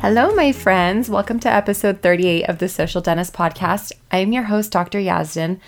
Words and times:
Hello, 0.00 0.34
my 0.34 0.52
friends. 0.52 1.08
Welcome 1.08 1.40
to 1.40 1.48
episode 1.48 2.02
38 2.02 2.44
of 2.44 2.58
the 2.58 2.68
Social 2.68 3.00
Dentist 3.00 3.32
Podcast. 3.32 3.92
I'm 4.12 4.30
your 4.30 4.44
host, 4.44 4.70
Dr. 4.70 4.98
Yazdan. 4.98 5.58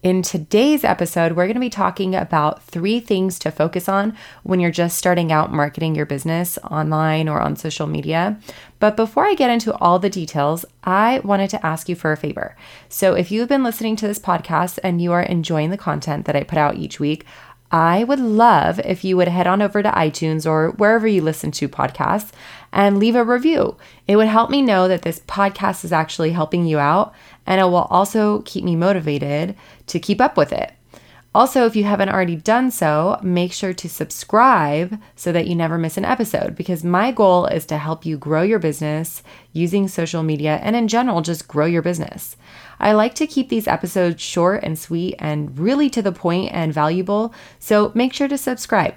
In 0.00 0.22
today's 0.22 0.84
episode, 0.84 1.32
we're 1.32 1.46
going 1.46 1.54
to 1.54 1.60
be 1.60 1.70
talking 1.70 2.14
about 2.14 2.62
three 2.62 3.00
things 3.00 3.36
to 3.40 3.50
focus 3.50 3.88
on 3.88 4.16
when 4.44 4.60
you're 4.60 4.70
just 4.70 4.96
starting 4.96 5.32
out 5.32 5.52
marketing 5.52 5.96
your 5.96 6.06
business 6.06 6.56
online 6.70 7.28
or 7.28 7.40
on 7.40 7.56
social 7.56 7.88
media. 7.88 8.38
But 8.78 8.94
before 8.94 9.24
I 9.24 9.34
get 9.34 9.50
into 9.50 9.74
all 9.78 9.98
the 9.98 10.10
details, 10.10 10.64
I 10.84 11.18
wanted 11.24 11.50
to 11.50 11.66
ask 11.66 11.88
you 11.88 11.96
for 11.96 12.12
a 12.12 12.16
favor. 12.16 12.56
So, 12.88 13.14
if 13.14 13.32
you've 13.32 13.48
been 13.48 13.64
listening 13.64 13.96
to 13.96 14.06
this 14.06 14.20
podcast 14.20 14.78
and 14.84 15.02
you 15.02 15.10
are 15.12 15.22
enjoying 15.22 15.70
the 15.70 15.76
content 15.76 16.26
that 16.26 16.36
I 16.36 16.44
put 16.44 16.58
out 16.58 16.76
each 16.76 17.00
week, 17.00 17.24
I 17.70 18.04
would 18.04 18.20
love 18.20 18.78
if 18.80 19.04
you 19.04 19.16
would 19.16 19.28
head 19.28 19.46
on 19.46 19.60
over 19.60 19.82
to 19.82 19.90
iTunes 19.90 20.46
or 20.46 20.70
wherever 20.70 21.06
you 21.06 21.20
listen 21.20 21.50
to 21.52 21.68
podcasts 21.68 22.30
and 22.72 22.98
leave 22.98 23.14
a 23.14 23.24
review. 23.24 23.76
It 24.06 24.16
would 24.16 24.28
help 24.28 24.50
me 24.50 24.62
know 24.62 24.88
that 24.88 25.02
this 25.02 25.20
podcast 25.20 25.84
is 25.84 25.92
actually 25.92 26.32
helping 26.32 26.66
you 26.66 26.78
out, 26.78 27.14
and 27.46 27.60
it 27.60 27.64
will 27.64 27.88
also 27.90 28.42
keep 28.42 28.64
me 28.64 28.76
motivated 28.76 29.54
to 29.88 29.98
keep 29.98 30.20
up 30.20 30.36
with 30.36 30.52
it. 30.52 30.72
Also, 31.38 31.66
if 31.66 31.76
you 31.76 31.84
haven't 31.84 32.08
already 32.08 32.34
done 32.34 32.68
so, 32.68 33.16
make 33.22 33.52
sure 33.52 33.72
to 33.72 33.88
subscribe 33.88 35.00
so 35.14 35.30
that 35.30 35.46
you 35.46 35.54
never 35.54 35.78
miss 35.78 35.96
an 35.96 36.04
episode 36.04 36.56
because 36.56 36.82
my 36.82 37.12
goal 37.12 37.46
is 37.46 37.64
to 37.64 37.78
help 37.78 38.04
you 38.04 38.18
grow 38.18 38.42
your 38.42 38.58
business 38.58 39.22
using 39.52 39.86
social 39.86 40.24
media 40.24 40.58
and 40.64 40.74
in 40.74 40.88
general, 40.88 41.20
just 41.20 41.46
grow 41.46 41.64
your 41.64 41.80
business. 41.80 42.36
I 42.80 42.90
like 42.90 43.14
to 43.14 43.26
keep 43.28 43.50
these 43.50 43.68
episodes 43.68 44.20
short 44.20 44.64
and 44.64 44.76
sweet 44.76 45.14
and 45.20 45.56
really 45.56 45.88
to 45.90 46.02
the 46.02 46.10
point 46.10 46.52
and 46.52 46.74
valuable, 46.74 47.32
so 47.60 47.92
make 47.94 48.12
sure 48.12 48.26
to 48.26 48.36
subscribe. 48.36 48.96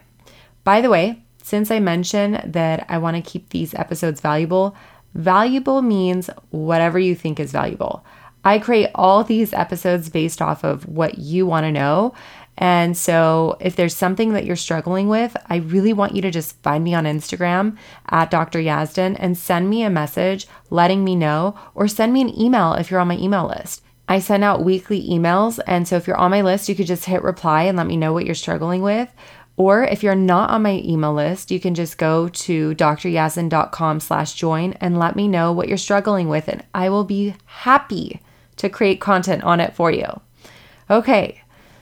By 0.64 0.82
the 0.82 0.90
way, 0.90 1.22
since 1.44 1.70
I 1.70 1.80
mentioned 1.80 2.42
that 2.44 2.88
I 2.90 2.98
want 2.98 3.18
to 3.18 3.32
keep 3.32 3.50
these 3.50 3.76
episodes 3.76 4.20
valuable, 4.20 4.76
valuable 5.14 5.84
means 5.84 6.28
whatever 6.50 6.98
you 6.98 7.14
think 7.14 7.40
is 7.40 7.52
valuable. 7.52 8.04
I 8.44 8.60
create 8.60 8.90
all 8.96 9.24
these 9.24 9.54
episodes 9.54 10.10
based 10.10 10.42
off 10.42 10.64
of 10.64 10.88
what 10.88 11.20
you 11.20 11.46
want 11.46 11.66
to 11.66 11.72
know. 11.72 12.14
And 12.58 12.98
so, 12.98 13.58
if 13.60 13.76
there's 13.76 13.96
something 13.96 14.34
that 14.34 14.46
you're 14.46 14.56
struggling 14.56 15.08
with, 15.08 15.36
I 15.50 15.58
really 15.58 15.94
want 15.94 16.16
you 16.16 16.22
to 16.22 16.32
just 16.32 16.62
find 16.62 16.84
me 16.84 16.94
on 16.94 17.06
Instagram 17.06 17.78
at 18.10 18.30
Dr. 18.30 18.60
Yazdan 18.60 19.16
and 19.20 19.38
send 19.38 19.70
me 19.70 19.84
a 19.84 19.90
message 19.90 20.48
letting 20.70 21.04
me 21.04 21.16
know, 21.16 21.56
or 21.74 21.88
send 21.88 22.14
me 22.14 22.22
an 22.22 22.40
email 22.40 22.74
if 22.74 22.92
you're 22.92 23.00
on 23.00 23.08
my 23.08 23.18
email 23.18 23.48
list. 23.48 23.84
I 24.08 24.20
send 24.20 24.44
out 24.44 24.66
weekly 24.66 25.02
emails. 25.10 25.60
And 25.66 25.88
so, 25.88 25.96
if 25.96 26.06
you're 26.06 26.18
on 26.18 26.32
my 26.32 26.42
list, 26.42 26.68
you 26.70 26.76
could 26.76 26.88
just 26.88 27.06
hit 27.06 27.24
reply 27.24 27.64
and 27.64 27.78
let 27.78 27.88
me 27.88 27.98
know 27.98 28.14
what 28.14 28.26
you're 28.26 28.36
struggling 28.36 28.82
with. 28.82 29.12
Or 29.58 29.84
if 29.84 30.04
you're 30.04 30.16
not 30.16 30.50
on 30.50 30.64
my 30.64 30.82
email 30.84 31.14
list, 31.14 31.52
you 31.52 31.60
can 31.60 31.74
just 31.74 31.98
go 31.98 32.30
to 32.30 32.76
dryazdan.com 32.76 34.00
slash 34.00 34.34
join 34.34 34.74
and 34.74 35.00
let 35.00 35.16
me 35.16 35.28
know 35.28 35.52
what 35.52 35.68
you're 35.68 35.78
struggling 35.78 36.30
with. 36.30 36.48
And 36.48 36.64
I 36.74 36.90
will 36.90 37.04
be 37.04 37.36
happy 37.46 38.22
to 38.62 38.70
create 38.70 39.02
content 39.02 39.44
on 39.44 39.60
it 39.60 39.76
for 39.76 39.92
you. 39.92 40.06
Okay, 40.88 41.42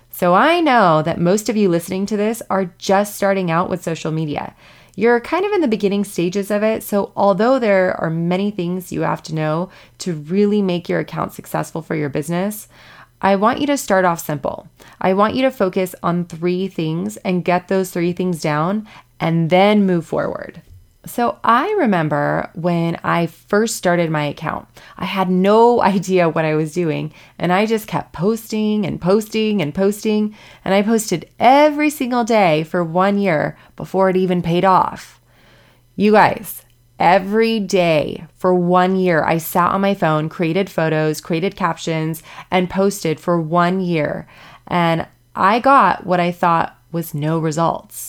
so 0.09 0.33
I 0.33 0.61
know 0.61 1.01
that 1.01 1.19
most 1.19 1.49
of 1.49 1.57
you 1.57 1.67
listening 1.67 2.05
to 2.05 2.15
this 2.17 2.41
are 2.49 2.73
just 2.77 3.15
starting 3.15 3.51
out 3.51 3.69
with 3.69 3.83
social 3.83 4.11
media. 4.11 4.55
You're 4.95 5.19
kind 5.19 5.45
of 5.45 5.51
in 5.51 5.59
the 5.59 5.67
beginning 5.67 6.05
stages 6.05 6.49
of 6.49 6.63
it, 6.63 6.81
so 6.81 7.11
although 7.17 7.59
there 7.59 7.99
are 7.99 8.09
many 8.09 8.49
things 8.49 8.93
you 8.93 9.01
have 9.01 9.21
to 9.23 9.35
know 9.35 9.69
to 9.99 10.13
really 10.13 10.61
make 10.61 10.87
your 10.87 10.99
account 10.99 11.33
successful 11.33 11.81
for 11.81 11.95
your 11.95 12.09
business, 12.09 12.69
I 13.21 13.35
want 13.35 13.59
you 13.59 13.67
to 13.67 13.77
start 13.77 14.05
off 14.05 14.21
simple. 14.21 14.69
I 15.01 15.13
want 15.13 15.35
you 15.35 15.41
to 15.41 15.51
focus 15.51 15.95
on 16.01 16.25
three 16.25 16.69
things 16.69 17.17
and 17.17 17.43
get 17.43 17.67
those 17.67 17.91
three 17.91 18.13
things 18.13 18.41
down 18.41 18.87
and 19.19 19.49
then 19.49 19.85
move 19.85 20.05
forward. 20.05 20.61
So 21.05 21.39
I 21.43 21.71
remember 21.79 22.51
when 22.55 22.99
I 23.03 23.27
first 23.27 23.77
started 23.77 24.11
my 24.11 24.25
account, 24.25 24.67
I 24.97 25.05
had 25.05 25.29
no 25.29 25.81
idea 25.95 26.29
what 26.29 26.45
I 26.45 26.55
was 26.55 26.73
doing, 26.73 27.13
and 27.37 27.53
I 27.53 27.65
just 27.65 27.87
kept 27.87 28.13
posting 28.13 28.85
and 28.85 28.99
posting 28.99 29.61
and 29.61 29.73
posting, 29.73 30.35
and 30.65 30.73
I 30.73 30.81
posted 30.81 31.29
every 31.39 31.89
single 31.89 32.23
day 32.23 32.63
for 32.63 32.83
one 32.83 33.17
year 33.17 33.57
before 33.75 34.09
it 34.09 34.17
even 34.17 34.41
paid 34.41 34.65
off. 34.65 35.21
You 35.95 36.11
guys, 36.11 36.63
every 36.99 37.59
day 37.59 38.25
for 38.35 38.53
one 38.53 38.97
year, 38.97 39.23
I 39.23 39.37
sat 39.37 39.71
on 39.71 39.81
my 39.81 39.93
phone, 39.93 40.27
created 40.27 40.69
photos, 40.69 41.21
created 41.21 41.55
captions, 41.55 42.23
and 42.51 42.69
posted 42.69 43.19
for 43.19 43.39
one 43.39 43.79
year, 43.79 44.27
and 44.67 45.07
I 45.33 45.59
got 45.59 46.05
what 46.05 46.19
I 46.19 46.33
thought 46.33 46.77
was 46.91 47.13
no 47.13 47.39
results. 47.39 48.08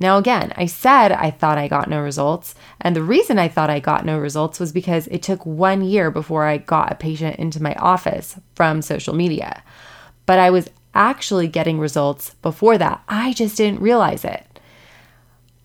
Now, 0.00 0.16
again, 0.16 0.52
I 0.56 0.66
said 0.66 1.10
I 1.10 1.30
thought 1.30 1.58
I 1.58 1.66
got 1.66 1.90
no 1.90 2.00
results. 2.00 2.54
And 2.80 2.94
the 2.94 3.02
reason 3.02 3.38
I 3.38 3.48
thought 3.48 3.70
I 3.70 3.80
got 3.80 4.04
no 4.04 4.18
results 4.18 4.60
was 4.60 4.72
because 4.72 5.08
it 5.08 5.22
took 5.22 5.44
one 5.44 5.82
year 5.82 6.10
before 6.10 6.44
I 6.44 6.58
got 6.58 6.92
a 6.92 6.96
patient 6.96 7.36
into 7.36 7.62
my 7.62 7.74
office 7.74 8.38
from 8.54 8.80
social 8.80 9.14
media. 9.14 9.62
But 10.26 10.38
I 10.38 10.50
was 10.50 10.70
actually 10.94 11.48
getting 11.48 11.80
results 11.80 12.34
before 12.42 12.78
that. 12.78 13.02
I 13.08 13.32
just 13.32 13.56
didn't 13.56 13.80
realize 13.80 14.24
it. 14.24 14.44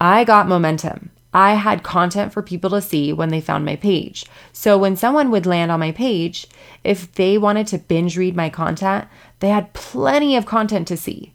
I 0.02 0.24
got 0.24 0.48
momentum. 0.48 1.12
I 1.36 1.56
had 1.56 1.82
content 1.82 2.32
for 2.32 2.44
people 2.44 2.70
to 2.72 2.82
see 2.82 3.12
when 3.12 3.30
they 3.30 3.42
found 3.42 3.66
my 3.66 3.76
page. 3.76 4.26
So 4.52 4.78
when 4.78 4.96
someone 4.96 5.32
would 5.32 5.48
land 5.48 5.72
on 5.72 5.80
my 5.80 5.92
page, 5.92 6.48
if 6.84 7.12
they 7.14 7.38
wanted 7.38 7.66
to 7.68 7.80
binge 7.80 8.18
read 8.18 8.36
my 8.36 8.50
content, 8.50 9.08
they 9.40 9.50
had 9.50 9.74
plenty 9.74 10.36
of 10.36 10.46
content 10.46 10.88
to 10.90 10.98
see. 10.98 11.34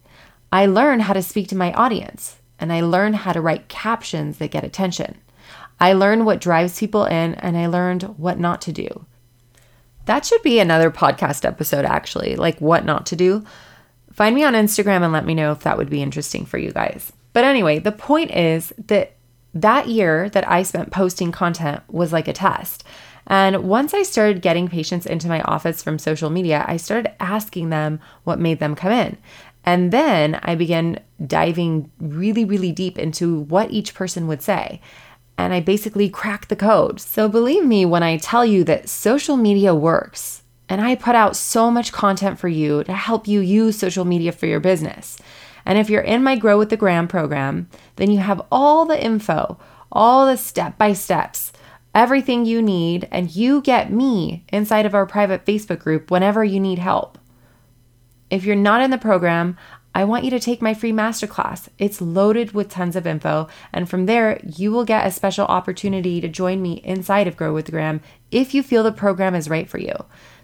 I 0.52 0.66
learned 0.66 1.02
how 1.02 1.14
to 1.14 1.22
speak 1.22 1.48
to 1.48 1.56
my 1.56 1.72
audience 1.72 2.38
and 2.58 2.72
I 2.72 2.80
learned 2.80 3.16
how 3.16 3.32
to 3.32 3.40
write 3.40 3.68
captions 3.68 4.38
that 4.38 4.50
get 4.50 4.64
attention. 4.64 5.18
I 5.80 5.92
learned 5.92 6.26
what 6.26 6.40
drives 6.40 6.78
people 6.78 7.04
in 7.04 7.34
and 7.34 7.56
I 7.56 7.66
learned 7.66 8.02
what 8.18 8.38
not 8.38 8.60
to 8.62 8.72
do. 8.72 9.06
That 10.06 10.24
should 10.24 10.42
be 10.42 10.58
another 10.58 10.90
podcast 10.90 11.44
episode, 11.44 11.84
actually, 11.84 12.36
like 12.36 12.60
what 12.60 12.84
not 12.84 13.06
to 13.06 13.16
do. 13.16 13.44
Find 14.12 14.34
me 14.34 14.42
on 14.42 14.54
Instagram 14.54 15.02
and 15.02 15.12
let 15.12 15.26
me 15.26 15.34
know 15.34 15.52
if 15.52 15.60
that 15.60 15.76
would 15.76 15.90
be 15.90 16.02
interesting 16.02 16.46
for 16.46 16.58
you 16.58 16.72
guys. 16.72 17.12
But 17.32 17.44
anyway, 17.44 17.78
the 17.78 17.92
point 17.92 18.30
is 18.32 18.72
that 18.86 19.12
that 19.54 19.88
year 19.88 20.28
that 20.30 20.48
I 20.48 20.62
spent 20.62 20.90
posting 20.90 21.30
content 21.30 21.82
was 21.88 22.12
like 22.12 22.26
a 22.26 22.32
test. 22.32 22.84
And 23.26 23.64
once 23.64 23.92
I 23.92 24.02
started 24.02 24.40
getting 24.40 24.68
patients 24.68 25.04
into 25.04 25.28
my 25.28 25.42
office 25.42 25.82
from 25.82 25.98
social 25.98 26.30
media, 26.30 26.64
I 26.66 26.78
started 26.78 27.12
asking 27.22 27.68
them 27.68 28.00
what 28.24 28.40
made 28.40 28.58
them 28.58 28.74
come 28.74 28.90
in. 28.90 29.18
And 29.68 29.92
then 29.92 30.40
I 30.42 30.54
began 30.54 30.98
diving 31.26 31.90
really, 32.00 32.46
really 32.46 32.72
deep 32.72 32.98
into 32.98 33.40
what 33.40 33.70
each 33.70 33.92
person 33.92 34.26
would 34.26 34.40
say. 34.40 34.80
And 35.36 35.52
I 35.52 35.60
basically 35.60 36.08
cracked 36.08 36.48
the 36.48 36.56
code. 36.56 37.02
So 37.02 37.28
believe 37.28 37.66
me 37.66 37.84
when 37.84 38.02
I 38.02 38.16
tell 38.16 38.46
you 38.46 38.64
that 38.64 38.88
social 38.88 39.36
media 39.36 39.74
works. 39.74 40.42
And 40.70 40.80
I 40.80 40.94
put 40.94 41.14
out 41.14 41.36
so 41.36 41.70
much 41.70 41.92
content 41.92 42.38
for 42.38 42.48
you 42.48 42.82
to 42.84 42.94
help 42.94 43.28
you 43.28 43.40
use 43.40 43.78
social 43.78 44.06
media 44.06 44.32
for 44.32 44.46
your 44.46 44.58
business. 44.58 45.18
And 45.66 45.78
if 45.78 45.90
you're 45.90 46.00
in 46.00 46.22
my 46.22 46.36
Grow 46.36 46.56
with 46.56 46.70
the 46.70 46.78
Gram 46.78 47.06
program, 47.06 47.68
then 47.96 48.10
you 48.10 48.20
have 48.20 48.40
all 48.50 48.86
the 48.86 49.04
info, 49.04 49.58
all 49.92 50.24
the 50.24 50.38
step 50.38 50.78
by 50.78 50.94
steps, 50.94 51.52
everything 51.94 52.46
you 52.46 52.62
need, 52.62 53.06
and 53.10 53.36
you 53.36 53.60
get 53.60 53.92
me 53.92 54.46
inside 54.50 54.86
of 54.86 54.94
our 54.94 55.04
private 55.04 55.44
Facebook 55.44 55.80
group 55.80 56.10
whenever 56.10 56.42
you 56.42 56.58
need 56.58 56.78
help. 56.78 57.18
If 58.30 58.44
you're 58.44 58.56
not 58.56 58.82
in 58.82 58.90
the 58.90 58.98
program, 58.98 59.56
I 59.94 60.04
want 60.04 60.24
you 60.24 60.30
to 60.30 60.38
take 60.38 60.62
my 60.62 60.74
free 60.74 60.92
masterclass. 60.92 61.68
It's 61.78 62.00
loaded 62.00 62.52
with 62.52 62.68
tons 62.68 62.94
of 62.94 63.06
info, 63.06 63.48
and 63.72 63.88
from 63.88 64.06
there, 64.06 64.40
you 64.44 64.70
will 64.70 64.84
get 64.84 65.06
a 65.06 65.10
special 65.10 65.46
opportunity 65.46 66.20
to 66.20 66.28
join 66.28 66.62
me 66.62 66.74
inside 66.84 67.26
of 67.26 67.36
Grow 67.36 67.54
with 67.54 67.70
Gram 67.70 68.00
if 68.30 68.54
you 68.54 68.62
feel 68.62 68.82
the 68.82 68.92
program 68.92 69.34
is 69.34 69.48
right 69.48 69.68
for 69.68 69.78
you. 69.78 69.94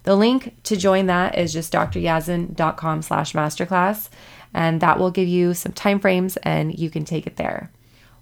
The 0.03 0.15
link 0.15 0.55
to 0.63 0.75
join 0.75 1.05
that 1.05 1.37
is 1.37 1.53
just 1.53 1.71
dryazdan.com 1.71 3.01
slash 3.01 3.33
masterclass, 3.33 4.09
and 4.53 4.81
that 4.81 4.99
will 4.99 5.11
give 5.11 5.27
you 5.27 5.53
some 5.53 5.71
time 5.71 5.99
frames 5.99 6.37
and 6.37 6.77
you 6.77 6.89
can 6.89 7.05
take 7.05 7.27
it 7.27 7.37
there. 7.37 7.71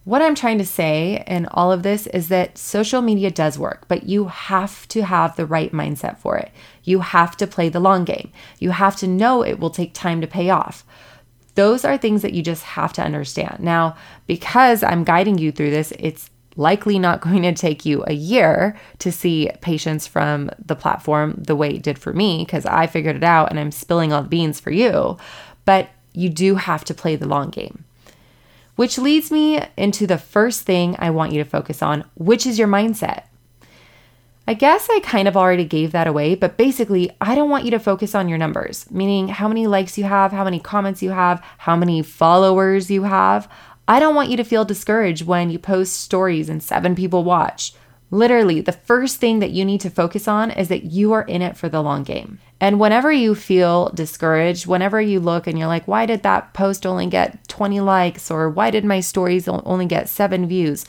What 0.05 0.21
I'm 0.21 0.35
trying 0.35 0.57
to 0.57 0.65
say 0.65 1.23
in 1.27 1.45
all 1.45 1.71
of 1.71 1.83
this 1.83 2.07
is 2.07 2.27
that 2.27 2.57
social 2.57 3.01
media 3.01 3.31
does 3.31 3.57
work, 3.57 3.85
but 3.87 4.03
you 4.03 4.27
have 4.27 4.85
to 4.89 5.03
have 5.03 5.35
the 5.35 5.45
right 5.45 5.71
mindset 5.71 6.17
for 6.17 6.37
it. 6.37 6.51
You 6.83 6.99
have 6.99 7.37
to 7.37 7.47
play 7.47 7.69
the 7.69 7.79
long 7.79 8.03
game. 8.03 8.31
You 8.59 8.71
have 8.71 8.97
to 8.97 9.07
know 9.07 9.43
it 9.43 9.59
will 9.59 9.69
take 9.69 9.93
time 9.93 10.19
to 10.19 10.27
pay 10.27 10.49
off. 10.49 10.83
Those 11.55 11.85
are 11.85 11.97
things 11.97 12.21
that 12.21 12.33
you 12.33 12.41
just 12.41 12.63
have 12.63 12.91
to 12.93 13.01
understand. 13.01 13.59
Now, 13.61 13.95
because 14.27 14.83
I'm 14.83 15.05
guiding 15.05 15.37
you 15.37 15.53
through 15.53 15.71
this, 15.71 15.93
it's 15.97 16.29
likely 16.57 16.99
not 16.99 17.21
going 17.21 17.43
to 17.43 17.53
take 17.53 17.85
you 17.85 18.03
a 18.05 18.13
year 18.13 18.77
to 18.99 19.11
see 19.11 19.49
patients 19.61 20.05
from 20.05 20.49
the 20.63 20.75
platform 20.75 21.35
the 21.37 21.55
way 21.55 21.75
it 21.75 21.83
did 21.83 21.97
for 21.97 22.11
me 22.11 22.43
because 22.43 22.65
I 22.65 22.87
figured 22.87 23.15
it 23.15 23.23
out 23.23 23.51
and 23.51 23.59
I'm 23.59 23.71
spilling 23.71 24.11
all 24.11 24.23
the 24.23 24.27
beans 24.27 24.59
for 24.59 24.71
you. 24.71 25.17
But 25.63 25.89
you 26.11 26.27
do 26.27 26.55
have 26.55 26.83
to 26.85 26.93
play 26.93 27.15
the 27.15 27.27
long 27.27 27.51
game. 27.51 27.85
Which 28.75 28.97
leads 28.97 29.31
me 29.31 29.61
into 29.77 30.07
the 30.07 30.17
first 30.17 30.61
thing 30.61 30.95
I 30.97 31.11
want 31.11 31.31
you 31.31 31.43
to 31.43 31.49
focus 31.49 31.81
on, 31.81 32.05
which 32.15 32.45
is 32.45 32.57
your 32.57 32.67
mindset. 32.67 33.23
I 34.45 34.55
guess 34.55 34.89
I 34.91 34.99
kind 34.99 35.27
of 35.27 35.37
already 35.37 35.63
gave 35.63 35.93
that 35.93 36.07
away, 36.07 36.35
but 36.35 36.57
basically, 36.57 37.11
I 37.21 37.33
don't 37.33 37.49
want 37.49 37.63
you 37.63 37.71
to 37.71 37.79
focus 37.79 38.13
on 38.13 38.27
your 38.27 38.37
numbers, 38.37 38.89
meaning 38.91 39.29
how 39.29 39.47
many 39.47 39.67
likes 39.67 39.97
you 39.97 40.03
have, 40.03 40.33
how 40.33 40.43
many 40.43 40.59
comments 40.59 41.01
you 41.01 41.11
have, 41.11 41.41
how 41.59 41.77
many 41.77 42.01
followers 42.01 42.91
you 42.91 43.03
have. 43.03 43.47
I 43.87 43.99
don't 43.99 44.15
want 44.15 44.29
you 44.29 44.37
to 44.37 44.43
feel 44.43 44.65
discouraged 44.65 45.25
when 45.25 45.49
you 45.49 45.59
post 45.59 45.93
stories 45.93 46.49
and 46.49 46.61
seven 46.61 46.93
people 46.93 47.23
watch. 47.23 47.73
Literally, 48.11 48.59
the 48.59 48.73
first 48.73 49.17
thing 49.17 49.39
that 49.39 49.51
you 49.51 49.63
need 49.65 49.81
to 49.81 49.89
focus 49.89 50.27
on 50.27 50.51
is 50.51 50.67
that 50.67 50.83
you 50.83 51.13
are 51.13 51.23
in 51.23 51.41
it 51.41 51.55
for 51.55 51.69
the 51.69 51.81
long 51.81 52.03
game. 52.03 52.39
And 52.59 52.79
whenever 52.79 53.11
you 53.11 53.35
feel 53.35 53.89
discouraged, 53.89 54.67
whenever 54.67 55.01
you 55.01 55.19
look 55.19 55.47
and 55.47 55.57
you're 55.57 55.67
like, 55.67 55.87
why 55.87 56.05
did 56.05 56.23
that 56.23 56.53
post 56.53 56.85
only 56.85 57.07
get 57.07 57.42
20 57.63 57.79
likes? 57.79 58.29
Or 58.29 58.49
why 58.49 58.71
did 58.71 58.83
my 58.83 58.99
stories 58.99 59.47
only 59.47 59.85
get 59.85 60.09
seven 60.09 60.49
views? 60.49 60.83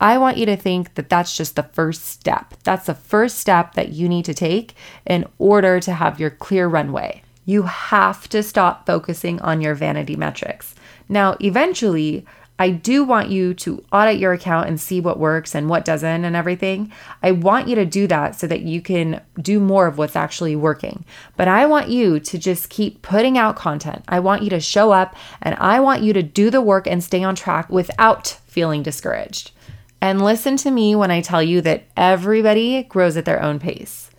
I 0.00 0.16
want 0.16 0.36
you 0.36 0.46
to 0.46 0.56
think 0.56 0.94
that 0.94 1.08
that's 1.08 1.36
just 1.36 1.56
the 1.56 1.64
first 1.64 2.04
step. 2.04 2.54
That's 2.62 2.86
the 2.86 2.94
first 2.94 3.38
step 3.38 3.74
that 3.74 3.88
you 3.88 4.08
need 4.08 4.26
to 4.26 4.32
take 4.32 4.74
in 5.04 5.26
order 5.38 5.80
to 5.80 5.92
have 5.92 6.20
your 6.20 6.30
clear 6.30 6.68
runway. 6.68 7.24
You 7.46 7.64
have 7.64 8.28
to 8.28 8.44
stop 8.44 8.86
focusing 8.86 9.40
on 9.40 9.60
your 9.60 9.74
vanity 9.74 10.14
metrics. 10.14 10.76
Now, 11.08 11.36
eventually, 11.40 12.24
I 12.60 12.68
do 12.68 13.04
want 13.04 13.30
you 13.30 13.54
to 13.54 13.82
audit 13.90 14.18
your 14.18 14.34
account 14.34 14.68
and 14.68 14.78
see 14.78 15.00
what 15.00 15.18
works 15.18 15.54
and 15.54 15.70
what 15.70 15.86
doesn't 15.86 16.26
and 16.26 16.36
everything. 16.36 16.92
I 17.22 17.32
want 17.32 17.68
you 17.68 17.74
to 17.76 17.86
do 17.86 18.06
that 18.08 18.38
so 18.38 18.46
that 18.48 18.60
you 18.60 18.82
can 18.82 19.22
do 19.40 19.58
more 19.58 19.86
of 19.86 19.96
what's 19.96 20.14
actually 20.14 20.54
working. 20.56 21.06
But 21.38 21.48
I 21.48 21.64
want 21.64 21.88
you 21.88 22.20
to 22.20 22.38
just 22.38 22.68
keep 22.68 23.00
putting 23.00 23.38
out 23.38 23.56
content. 23.56 24.04
I 24.08 24.20
want 24.20 24.42
you 24.42 24.50
to 24.50 24.60
show 24.60 24.92
up 24.92 25.16
and 25.40 25.54
I 25.54 25.80
want 25.80 26.02
you 26.02 26.12
to 26.12 26.22
do 26.22 26.50
the 26.50 26.60
work 26.60 26.86
and 26.86 27.02
stay 27.02 27.24
on 27.24 27.34
track 27.34 27.70
without 27.70 28.26
feeling 28.46 28.82
discouraged. 28.82 29.52
And 30.02 30.22
listen 30.22 30.58
to 30.58 30.70
me 30.70 30.94
when 30.94 31.10
I 31.10 31.22
tell 31.22 31.42
you 31.42 31.62
that 31.62 31.84
everybody 31.96 32.82
grows 32.82 33.16
at 33.16 33.24
their 33.24 33.42
own 33.42 33.58
pace. 33.58 34.10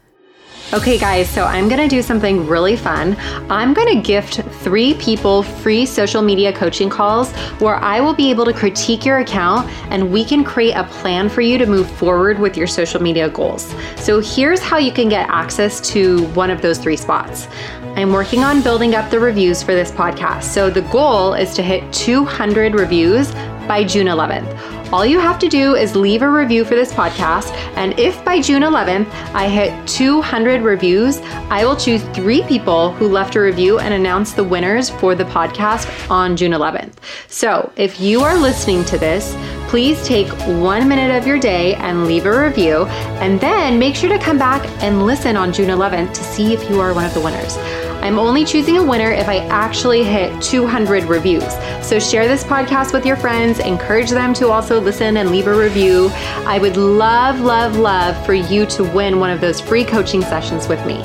Okay, 0.74 0.98
guys, 0.98 1.30
so 1.30 1.44
I'm 1.44 1.68
gonna 1.68 1.90
do 1.90 2.02
something 2.02 2.48
really 2.48 2.78
fun. 2.78 3.18
I'm 3.50 3.74
gonna 3.74 4.02
gift 4.02 4.36
three 4.64 4.94
people 4.94 5.44
free 5.44 5.86
social 5.86 6.22
media 6.22 6.54
coaching 6.54 6.90
calls 6.90 7.34
where 7.60 7.76
I 7.76 8.00
will 8.00 8.14
be 8.14 8.30
able 8.30 8.46
to 8.46 8.54
critique 8.54 9.06
your 9.06 9.18
account 9.18 9.70
and 9.90 10.10
we 10.10 10.24
can 10.24 10.46
create 10.46 10.76
a 10.76 10.86
plan 10.86 11.28
for 11.28 11.42
you 11.42 11.58
to 11.58 11.66
move 11.66 11.92
forward 11.92 12.40
with 12.40 12.56
your 12.56 12.68
social 12.68 13.02
media 13.02 13.28
goals. 13.28 13.76
So 13.98 14.22
here's 14.22 14.62
how 14.62 14.78
you 14.78 14.94
can 14.94 15.10
get 15.10 15.28
access 15.28 15.82
to 15.92 16.26
one 16.28 16.50
of 16.50 16.62
those 16.62 16.78
three 16.78 16.96
spots. 16.96 17.50
I'm 17.98 18.14
working 18.14 18.46
on 18.46 18.62
building 18.62 18.96
up 18.96 19.12
the 19.12 19.20
reviews 19.20 19.62
for 19.62 19.74
this 19.74 19.92
podcast. 19.92 20.44
So 20.44 20.70
the 20.70 20.84
goal 20.84 21.34
is 21.34 21.54
to 21.56 21.62
hit 21.62 21.92
200 21.92 22.76
reviews 22.76 23.34
by 23.68 23.84
June 23.84 24.08
11th. 24.08 24.92
All 24.92 25.06
you 25.06 25.20
have 25.20 25.40
to 25.40 25.48
do 25.48 25.76
is 25.76 25.96
leave 25.96 26.22
a 26.22 26.30
review 26.30 26.66
for 26.66 26.76
this 26.76 26.92
podcast, 26.92 27.54
and 27.78 27.98
if 27.98 28.24
by 28.26 28.42
June 28.42 28.62
11th 28.62 29.10
I 29.34 29.48
hit 29.48 29.88
200 29.88 30.62
reviews, 30.62 31.20
I 31.50 31.64
will 31.64 31.78
choose 31.78 32.04
three 32.14 32.44
people 32.44 32.92
who 32.92 33.08
left 33.08 33.36
a 33.36 33.40
review 33.40 33.80
and 33.80 33.94
announce 33.94 34.34
the 34.34 34.44
winners 34.44 34.90
for 34.90 35.16
the 35.16 35.24
podcast 35.24 35.88
on 36.10 36.36
June 36.36 36.52
11th. 36.52 36.94
So 37.30 37.72
if 37.78 38.02
you 38.02 38.22
are 38.22 38.38
listening 38.38 38.84
to 38.86 38.98
this, 38.98 39.34
please 39.70 40.06
take 40.06 40.28
one 40.60 40.90
minute 40.90 41.16
of 41.18 41.26
your 41.26 41.40
day 41.40 41.76
and 41.76 42.06
leave 42.06 42.26
a 42.26 42.46
review, 42.48 42.86
and 43.22 43.40
then 43.40 43.80
make 43.80 43.96
sure 43.96 44.10
to 44.10 44.20
come 44.20 44.38
back 44.38 44.66
and 44.84 45.06
listen 45.06 45.38
on 45.38 45.54
June 45.54 45.70
11th 45.70 46.14
to 46.14 46.24
see 46.24 46.54
if 46.54 46.70
you 46.70 46.82
are 46.82 46.94
one 46.94 47.06
of 47.06 47.14
the 47.14 47.22
winners. 47.22 47.56
I'm 48.02 48.18
only 48.18 48.44
choosing 48.44 48.78
a 48.78 48.84
winner 48.84 49.12
if 49.12 49.30
I 49.30 49.38
actually 49.48 50.04
hit 50.04 50.42
200 50.42 51.04
reviews. 51.04 51.48
So 51.82 52.00
share 52.00 52.28
this 52.28 52.44
podcast 52.44 52.94
with 52.94 53.06
your 53.06 53.16
friends, 53.16 53.60
encourage 53.60 54.10
them 54.10 54.34
to 54.36 54.50
also 54.50 54.82
listen 54.82 55.18
and 55.18 55.30
leave 55.30 55.46
a 55.46 55.56
review. 55.56 56.10
I 56.46 56.58
would 56.58 56.78
love, 56.78 57.42
love, 57.42 57.78
love 57.78 58.26
for 58.26 58.34
you 58.34 58.66
to 58.66 58.84
win 58.84 59.20
one 59.20 59.30
of 59.30 59.40
those 59.40 59.62
free 59.62 59.86
coaching 59.86 60.22
sessions 60.22 60.68
with 60.68 60.84
me. 60.86 61.04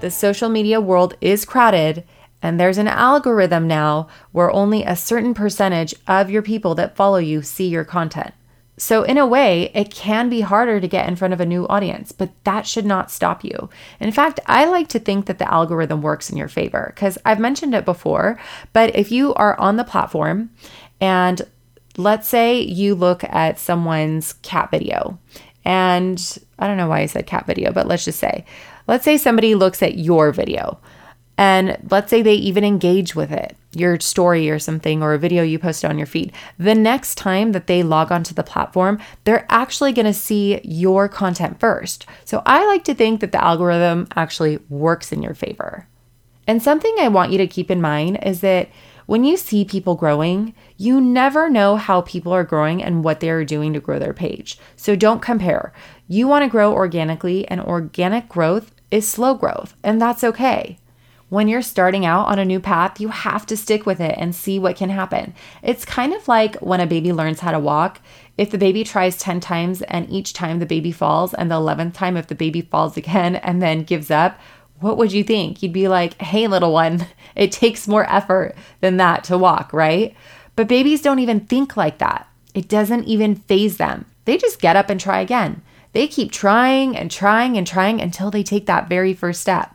The 0.00 0.10
social 0.10 0.48
media 0.48 0.80
world 0.80 1.16
is 1.20 1.44
crowded. 1.44 2.04
And 2.42 2.58
there's 2.58 2.78
an 2.78 2.88
algorithm 2.88 3.68
now 3.68 4.08
where 4.32 4.50
only 4.50 4.82
a 4.82 4.96
certain 4.96 5.32
percentage 5.32 5.94
of 6.08 6.28
your 6.28 6.42
people 6.42 6.74
that 6.74 6.96
follow 6.96 7.18
you 7.18 7.40
see 7.42 7.68
your 7.68 7.84
content. 7.84 8.34
So, 8.78 9.02
in 9.02 9.18
a 9.18 9.26
way, 9.26 9.70
it 9.74 9.92
can 9.92 10.30
be 10.30 10.40
harder 10.40 10.80
to 10.80 10.88
get 10.88 11.06
in 11.06 11.14
front 11.14 11.34
of 11.34 11.40
a 11.40 11.46
new 11.46 11.66
audience, 11.68 12.10
but 12.10 12.30
that 12.44 12.66
should 12.66 12.86
not 12.86 13.10
stop 13.10 13.44
you. 13.44 13.68
In 14.00 14.12
fact, 14.12 14.40
I 14.46 14.64
like 14.64 14.88
to 14.88 14.98
think 14.98 15.26
that 15.26 15.38
the 15.38 15.52
algorithm 15.52 16.00
works 16.00 16.30
in 16.30 16.38
your 16.38 16.48
favor 16.48 16.90
because 16.94 17.18
I've 17.26 17.38
mentioned 17.38 17.74
it 17.74 17.84
before. 17.84 18.40
But 18.72 18.96
if 18.96 19.12
you 19.12 19.34
are 19.34 19.58
on 19.60 19.76
the 19.76 19.84
platform 19.84 20.50
and 21.00 21.42
let's 21.98 22.28
say 22.28 22.60
you 22.60 22.94
look 22.94 23.24
at 23.24 23.58
someone's 23.58 24.32
cat 24.34 24.70
video, 24.70 25.18
and 25.64 26.38
I 26.58 26.66
don't 26.66 26.78
know 26.78 26.88
why 26.88 27.00
I 27.00 27.06
said 27.06 27.26
cat 27.26 27.46
video, 27.46 27.72
but 27.72 27.86
let's 27.86 28.06
just 28.06 28.18
say, 28.18 28.46
let's 28.86 29.04
say 29.04 29.18
somebody 29.18 29.54
looks 29.54 29.82
at 29.82 29.98
your 29.98 30.32
video 30.32 30.80
and 31.42 31.76
let's 31.90 32.08
say 32.08 32.22
they 32.22 32.34
even 32.34 32.62
engage 32.62 33.16
with 33.16 33.32
it, 33.32 33.56
your 33.72 33.98
story 33.98 34.48
or 34.48 34.60
something, 34.60 35.02
or 35.02 35.12
a 35.12 35.18
video 35.18 35.42
you 35.42 35.58
posted 35.58 35.90
on 35.90 35.98
your 35.98 36.06
feed. 36.06 36.30
The 36.56 36.76
next 36.76 37.16
time 37.16 37.50
that 37.50 37.66
they 37.66 37.82
log 37.82 38.12
onto 38.12 38.32
the 38.32 38.44
platform, 38.44 39.00
they're 39.24 39.44
actually 39.48 39.92
going 39.92 40.06
to 40.06 40.12
see 40.12 40.60
your 40.62 41.08
content 41.08 41.58
first. 41.58 42.06
So 42.24 42.44
I 42.46 42.64
like 42.64 42.84
to 42.84 42.94
think 42.94 43.18
that 43.20 43.32
the 43.32 43.42
algorithm 43.42 44.06
actually 44.14 44.60
works 44.68 45.10
in 45.10 45.20
your 45.20 45.34
favor. 45.34 45.88
And 46.46 46.62
something 46.62 46.94
I 47.00 47.08
want 47.08 47.32
you 47.32 47.38
to 47.38 47.48
keep 47.48 47.72
in 47.72 47.80
mind 47.80 48.20
is 48.22 48.40
that 48.42 48.68
when 49.06 49.24
you 49.24 49.36
see 49.36 49.64
people 49.64 49.96
growing, 49.96 50.54
you 50.76 51.00
never 51.00 51.50
know 51.50 51.74
how 51.74 52.02
people 52.02 52.30
are 52.30 52.44
growing 52.44 52.80
and 52.80 53.02
what 53.02 53.18
they 53.18 53.30
are 53.30 53.44
doing 53.44 53.72
to 53.72 53.80
grow 53.80 53.98
their 53.98 54.14
page. 54.14 54.60
So 54.76 54.94
don't 54.94 55.20
compare. 55.20 55.72
You 56.06 56.28
want 56.28 56.44
to 56.44 56.48
grow 56.48 56.72
organically, 56.72 57.48
and 57.48 57.60
organic 57.60 58.28
growth 58.28 58.72
is 58.92 59.08
slow 59.08 59.34
growth, 59.34 59.74
and 59.82 60.00
that's 60.00 60.22
okay. 60.22 60.78
When 61.32 61.48
you're 61.48 61.62
starting 61.62 62.04
out 62.04 62.28
on 62.28 62.38
a 62.38 62.44
new 62.44 62.60
path, 62.60 63.00
you 63.00 63.08
have 63.08 63.46
to 63.46 63.56
stick 63.56 63.86
with 63.86 64.02
it 64.02 64.16
and 64.18 64.34
see 64.34 64.58
what 64.58 64.76
can 64.76 64.90
happen. 64.90 65.32
It's 65.62 65.82
kind 65.82 66.12
of 66.12 66.28
like 66.28 66.56
when 66.56 66.80
a 66.80 66.86
baby 66.86 67.10
learns 67.10 67.40
how 67.40 67.52
to 67.52 67.58
walk. 67.58 68.02
If 68.36 68.50
the 68.50 68.58
baby 68.58 68.84
tries 68.84 69.16
10 69.16 69.40
times 69.40 69.80
and 69.80 70.10
each 70.10 70.34
time 70.34 70.58
the 70.58 70.66
baby 70.66 70.92
falls, 70.92 71.32
and 71.32 71.50
the 71.50 71.54
11th 71.54 71.94
time, 71.94 72.18
if 72.18 72.26
the 72.26 72.34
baby 72.34 72.60
falls 72.60 72.98
again 72.98 73.36
and 73.36 73.62
then 73.62 73.82
gives 73.82 74.10
up, 74.10 74.38
what 74.80 74.98
would 74.98 75.10
you 75.10 75.24
think? 75.24 75.62
You'd 75.62 75.72
be 75.72 75.88
like, 75.88 76.20
hey, 76.20 76.46
little 76.48 76.74
one, 76.74 77.06
it 77.34 77.50
takes 77.50 77.88
more 77.88 78.04
effort 78.12 78.54
than 78.82 78.98
that 78.98 79.24
to 79.24 79.38
walk, 79.38 79.72
right? 79.72 80.14
But 80.54 80.68
babies 80.68 81.00
don't 81.00 81.18
even 81.18 81.40
think 81.40 81.78
like 81.78 81.96
that. 81.96 82.28
It 82.52 82.68
doesn't 82.68 83.04
even 83.04 83.36
phase 83.36 83.78
them. 83.78 84.04
They 84.26 84.36
just 84.36 84.60
get 84.60 84.76
up 84.76 84.90
and 84.90 85.00
try 85.00 85.20
again. 85.20 85.62
They 85.94 86.08
keep 86.08 86.30
trying 86.30 86.94
and 86.94 87.10
trying 87.10 87.56
and 87.56 87.66
trying 87.66 88.02
until 88.02 88.30
they 88.30 88.42
take 88.42 88.66
that 88.66 88.90
very 88.90 89.14
first 89.14 89.40
step. 89.40 89.74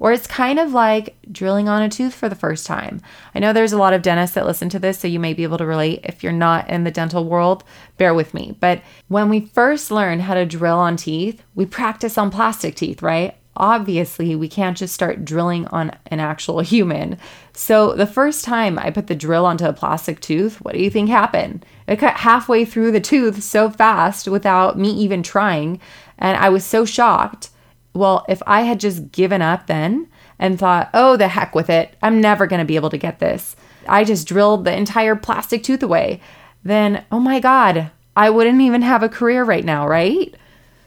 Or 0.00 0.12
it's 0.12 0.26
kind 0.26 0.58
of 0.58 0.72
like 0.72 1.14
drilling 1.30 1.68
on 1.68 1.82
a 1.82 1.88
tooth 1.88 2.14
for 2.14 2.30
the 2.30 2.34
first 2.34 2.66
time. 2.66 3.02
I 3.34 3.38
know 3.38 3.52
there's 3.52 3.74
a 3.74 3.78
lot 3.78 3.92
of 3.92 4.00
dentists 4.00 4.34
that 4.34 4.46
listen 4.46 4.70
to 4.70 4.78
this, 4.78 4.98
so 4.98 5.06
you 5.06 5.20
may 5.20 5.34
be 5.34 5.42
able 5.42 5.58
to 5.58 5.66
relate. 5.66 6.00
If 6.04 6.24
you're 6.24 6.32
not 6.32 6.68
in 6.70 6.84
the 6.84 6.90
dental 6.90 7.26
world, 7.26 7.62
bear 7.98 8.14
with 8.14 8.32
me. 8.32 8.56
But 8.58 8.80
when 9.08 9.28
we 9.28 9.40
first 9.40 9.90
learn 9.90 10.20
how 10.20 10.34
to 10.34 10.46
drill 10.46 10.78
on 10.78 10.96
teeth, 10.96 11.42
we 11.54 11.66
practice 11.66 12.16
on 12.16 12.30
plastic 12.30 12.74
teeth, 12.74 13.02
right? 13.02 13.36
Obviously, 13.56 14.34
we 14.34 14.48
can't 14.48 14.78
just 14.78 14.94
start 14.94 15.22
drilling 15.22 15.66
on 15.66 15.90
an 16.06 16.18
actual 16.18 16.60
human. 16.60 17.18
So, 17.52 17.92
the 17.94 18.06
first 18.06 18.42
time 18.42 18.78
I 18.78 18.90
put 18.90 19.06
the 19.06 19.14
drill 19.14 19.44
onto 19.44 19.66
a 19.66 19.74
plastic 19.74 20.20
tooth, 20.20 20.62
what 20.62 20.72
do 20.72 20.80
you 20.80 20.88
think 20.88 21.10
happened? 21.10 21.66
It 21.86 21.98
cut 21.98 22.14
halfway 22.14 22.64
through 22.64 22.92
the 22.92 23.00
tooth 23.00 23.42
so 23.42 23.68
fast 23.68 24.28
without 24.28 24.78
me 24.78 24.90
even 24.92 25.22
trying. 25.22 25.78
And 26.16 26.38
I 26.38 26.48
was 26.48 26.64
so 26.64 26.86
shocked 26.86 27.49
well, 27.94 28.24
if 28.28 28.42
I 28.46 28.62
had 28.62 28.80
just 28.80 29.12
given 29.12 29.42
up 29.42 29.66
then 29.66 30.08
and 30.38 30.58
thought, 30.58 30.90
oh, 30.94 31.16
the 31.16 31.28
heck 31.28 31.54
with 31.54 31.68
it, 31.68 31.96
I'm 32.02 32.20
never 32.20 32.46
going 32.46 32.60
to 32.60 32.66
be 32.66 32.76
able 32.76 32.90
to 32.90 32.98
get 32.98 33.18
this, 33.18 33.56
I 33.88 34.04
just 34.04 34.26
drilled 34.26 34.64
the 34.64 34.76
entire 34.76 35.16
plastic 35.16 35.62
tooth 35.62 35.82
away, 35.82 36.20
then, 36.62 37.04
oh 37.10 37.20
my 37.20 37.40
God, 37.40 37.90
I 38.16 38.30
wouldn't 38.30 38.60
even 38.60 38.82
have 38.82 39.02
a 39.02 39.08
career 39.08 39.44
right 39.44 39.64
now, 39.64 39.86
right? 39.88 40.34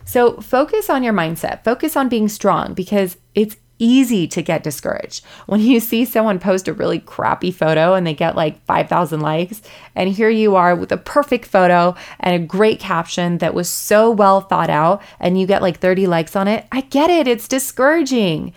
So 0.04 0.40
focus 0.40 0.90
on 0.90 1.02
your 1.02 1.14
mindset, 1.14 1.64
focus 1.64 1.96
on 1.96 2.08
being 2.08 2.28
strong 2.28 2.74
because 2.74 3.16
it's 3.34 3.56
easy 3.78 4.26
to 4.28 4.42
get 4.42 4.62
discouraged. 4.62 5.24
When 5.46 5.60
you 5.60 5.80
see 5.80 6.04
someone 6.04 6.38
post 6.38 6.68
a 6.68 6.72
really 6.72 7.00
crappy 7.00 7.50
photo 7.50 7.94
and 7.94 8.06
they 8.06 8.14
get 8.14 8.36
like 8.36 8.64
5,000 8.64 9.20
likes, 9.20 9.62
and 9.94 10.10
here 10.10 10.30
you 10.30 10.56
are 10.56 10.74
with 10.74 10.92
a 10.92 10.96
perfect 10.96 11.46
photo 11.46 11.94
and 12.20 12.34
a 12.34 12.46
great 12.46 12.80
caption 12.80 13.38
that 13.38 13.54
was 13.54 13.68
so 13.68 14.10
well 14.10 14.40
thought 14.40 14.70
out, 14.70 15.02
and 15.20 15.40
you 15.40 15.46
get 15.46 15.62
like 15.62 15.78
30 15.78 16.06
likes 16.06 16.36
on 16.36 16.48
it, 16.48 16.66
I 16.72 16.82
get 16.82 17.10
it. 17.10 17.26
It's 17.26 17.48
discouraging. 17.48 18.52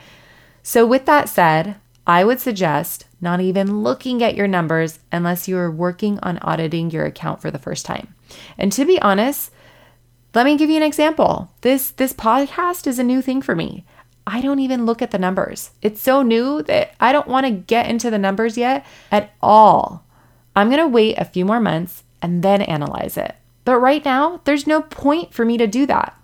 So, 0.63 0.85
with 0.85 1.05
that 1.05 1.29
said, 1.29 1.77
I 2.05 2.23
would 2.23 2.39
suggest 2.39 3.05
not 3.19 3.41
even 3.41 3.83
looking 3.83 4.23
at 4.23 4.35
your 4.35 4.47
numbers 4.47 4.99
unless 5.11 5.47
you 5.47 5.57
are 5.57 5.71
working 5.71 6.19
on 6.19 6.37
auditing 6.39 6.91
your 6.91 7.05
account 7.05 7.41
for 7.41 7.51
the 7.51 7.59
first 7.59 7.85
time. 7.85 8.13
And 8.57 8.71
to 8.73 8.85
be 8.85 9.01
honest, 9.01 9.51
let 10.33 10.45
me 10.45 10.57
give 10.57 10.69
you 10.69 10.77
an 10.77 10.83
example. 10.83 11.51
This 11.61 11.91
this 11.91 12.13
podcast 12.13 12.85
is 12.85 12.99
a 12.99 13.03
new 13.03 13.21
thing 13.21 13.41
for 13.41 13.55
me. 13.55 13.85
I 14.27 14.41
don't 14.41 14.59
even 14.59 14.85
look 14.85 15.01
at 15.01 15.11
the 15.11 15.17
numbers. 15.17 15.71
It's 15.81 16.01
so 16.01 16.21
new 16.21 16.61
that 16.63 16.93
I 16.99 17.13
don't 17.13 17.29
want 17.29 17.45
to 17.45 17.51
get 17.51 17.89
into 17.89 18.11
the 18.11 18.17
numbers 18.17 18.57
yet 18.57 18.85
at 19.09 19.31
all. 19.41 20.03
I'm 20.53 20.67
going 20.67 20.81
to 20.81 20.87
wait 20.87 21.17
a 21.17 21.23
few 21.23 21.45
more 21.45 21.61
months 21.61 22.03
and 22.21 22.43
then 22.43 22.61
analyze 22.61 23.15
it. 23.15 23.35
But 23.63 23.79
right 23.79 24.03
now, 24.03 24.41
there's 24.43 24.67
no 24.67 24.81
point 24.81 25.33
for 25.33 25.45
me 25.45 25.57
to 25.57 25.65
do 25.65 25.85
that. 25.85 26.19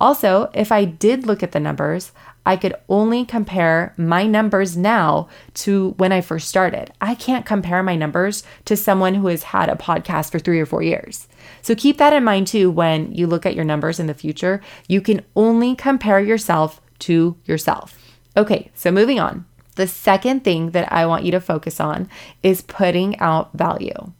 Also, 0.00 0.50
if 0.54 0.70
I 0.70 0.84
did 0.84 1.26
look 1.26 1.42
at 1.42 1.50
the 1.50 1.58
numbers, 1.58 2.12
I 2.46 2.56
could 2.56 2.76
only 2.88 3.24
compare 3.24 3.92
my 3.96 4.24
numbers 4.24 4.76
now 4.76 5.28
to 5.54 5.90
when 5.96 6.12
I 6.12 6.20
first 6.20 6.48
started. 6.48 6.92
I 7.00 7.16
can't 7.16 7.44
compare 7.44 7.82
my 7.82 7.96
numbers 7.96 8.44
to 8.66 8.76
someone 8.76 9.14
who 9.14 9.26
has 9.26 9.42
had 9.42 9.68
a 9.68 9.74
podcast 9.74 10.30
for 10.30 10.38
three 10.38 10.60
or 10.60 10.66
four 10.66 10.82
years. 10.82 11.26
So 11.60 11.74
keep 11.74 11.98
that 11.98 12.12
in 12.12 12.22
mind 12.22 12.46
too 12.46 12.70
when 12.70 13.12
you 13.12 13.26
look 13.26 13.44
at 13.44 13.56
your 13.56 13.64
numbers 13.64 13.98
in 13.98 14.06
the 14.06 14.14
future. 14.14 14.62
You 14.86 15.00
can 15.00 15.24
only 15.34 15.74
compare 15.74 16.20
yourself 16.20 16.80
to 17.00 17.36
yourself. 17.44 17.98
Okay, 18.36 18.70
so 18.74 18.90
moving 18.90 19.18
on. 19.18 19.46
The 19.76 19.86
second 19.86 20.44
thing 20.44 20.72
that 20.72 20.92
I 20.92 21.06
want 21.06 21.24
you 21.24 21.30
to 21.32 21.40
focus 21.40 21.80
on 21.80 22.08
is 22.42 22.62
putting 22.62 23.18
out 23.20 23.52
value. 23.52 24.12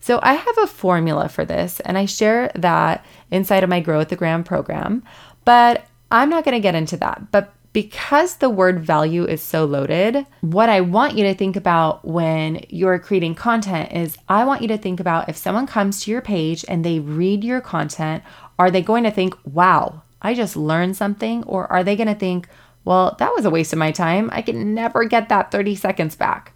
So 0.00 0.20
I 0.22 0.34
have 0.34 0.58
a 0.58 0.66
formula 0.66 1.28
for 1.28 1.44
this, 1.44 1.80
and 1.80 1.96
I 1.96 2.04
share 2.04 2.50
that 2.54 3.04
inside 3.30 3.62
of 3.62 3.70
my 3.70 3.80
Grow 3.80 3.98
with 3.98 4.10
the 4.10 4.16
Gram 4.16 4.44
program, 4.44 5.02
but 5.44 5.86
I'm 6.10 6.28
not 6.28 6.44
going 6.44 6.54
to 6.54 6.60
get 6.60 6.74
into 6.74 6.96
that. 6.98 7.30
But 7.32 7.54
because 7.72 8.36
the 8.36 8.48
word 8.48 8.80
value 8.80 9.24
is 9.24 9.42
so 9.42 9.64
loaded, 9.64 10.24
what 10.42 10.68
I 10.68 10.80
want 10.80 11.16
you 11.16 11.24
to 11.24 11.34
think 11.34 11.56
about 11.56 12.04
when 12.04 12.64
you're 12.68 13.00
creating 13.00 13.34
content 13.34 13.92
is 13.92 14.16
I 14.28 14.44
want 14.44 14.62
you 14.62 14.68
to 14.68 14.78
think 14.78 15.00
about 15.00 15.28
if 15.28 15.36
someone 15.36 15.66
comes 15.66 16.00
to 16.04 16.10
your 16.10 16.20
page 16.20 16.64
and 16.68 16.84
they 16.84 17.00
read 17.00 17.42
your 17.42 17.60
content, 17.60 18.22
are 18.60 18.70
they 18.70 18.80
going 18.80 19.02
to 19.02 19.10
think, 19.10 19.36
wow, 19.44 20.02
I 20.24 20.34
just 20.34 20.56
learned 20.56 20.96
something? 20.96 21.44
Or 21.44 21.70
are 21.70 21.84
they 21.84 21.94
going 21.94 22.08
to 22.08 22.14
think, 22.14 22.48
well, 22.84 23.14
that 23.18 23.32
was 23.34 23.44
a 23.44 23.50
waste 23.50 23.72
of 23.72 23.78
my 23.78 23.92
time. 23.92 24.30
I 24.32 24.42
can 24.42 24.74
never 24.74 25.04
get 25.04 25.28
that 25.28 25.52
30 25.52 25.76
seconds 25.76 26.16
back. 26.16 26.52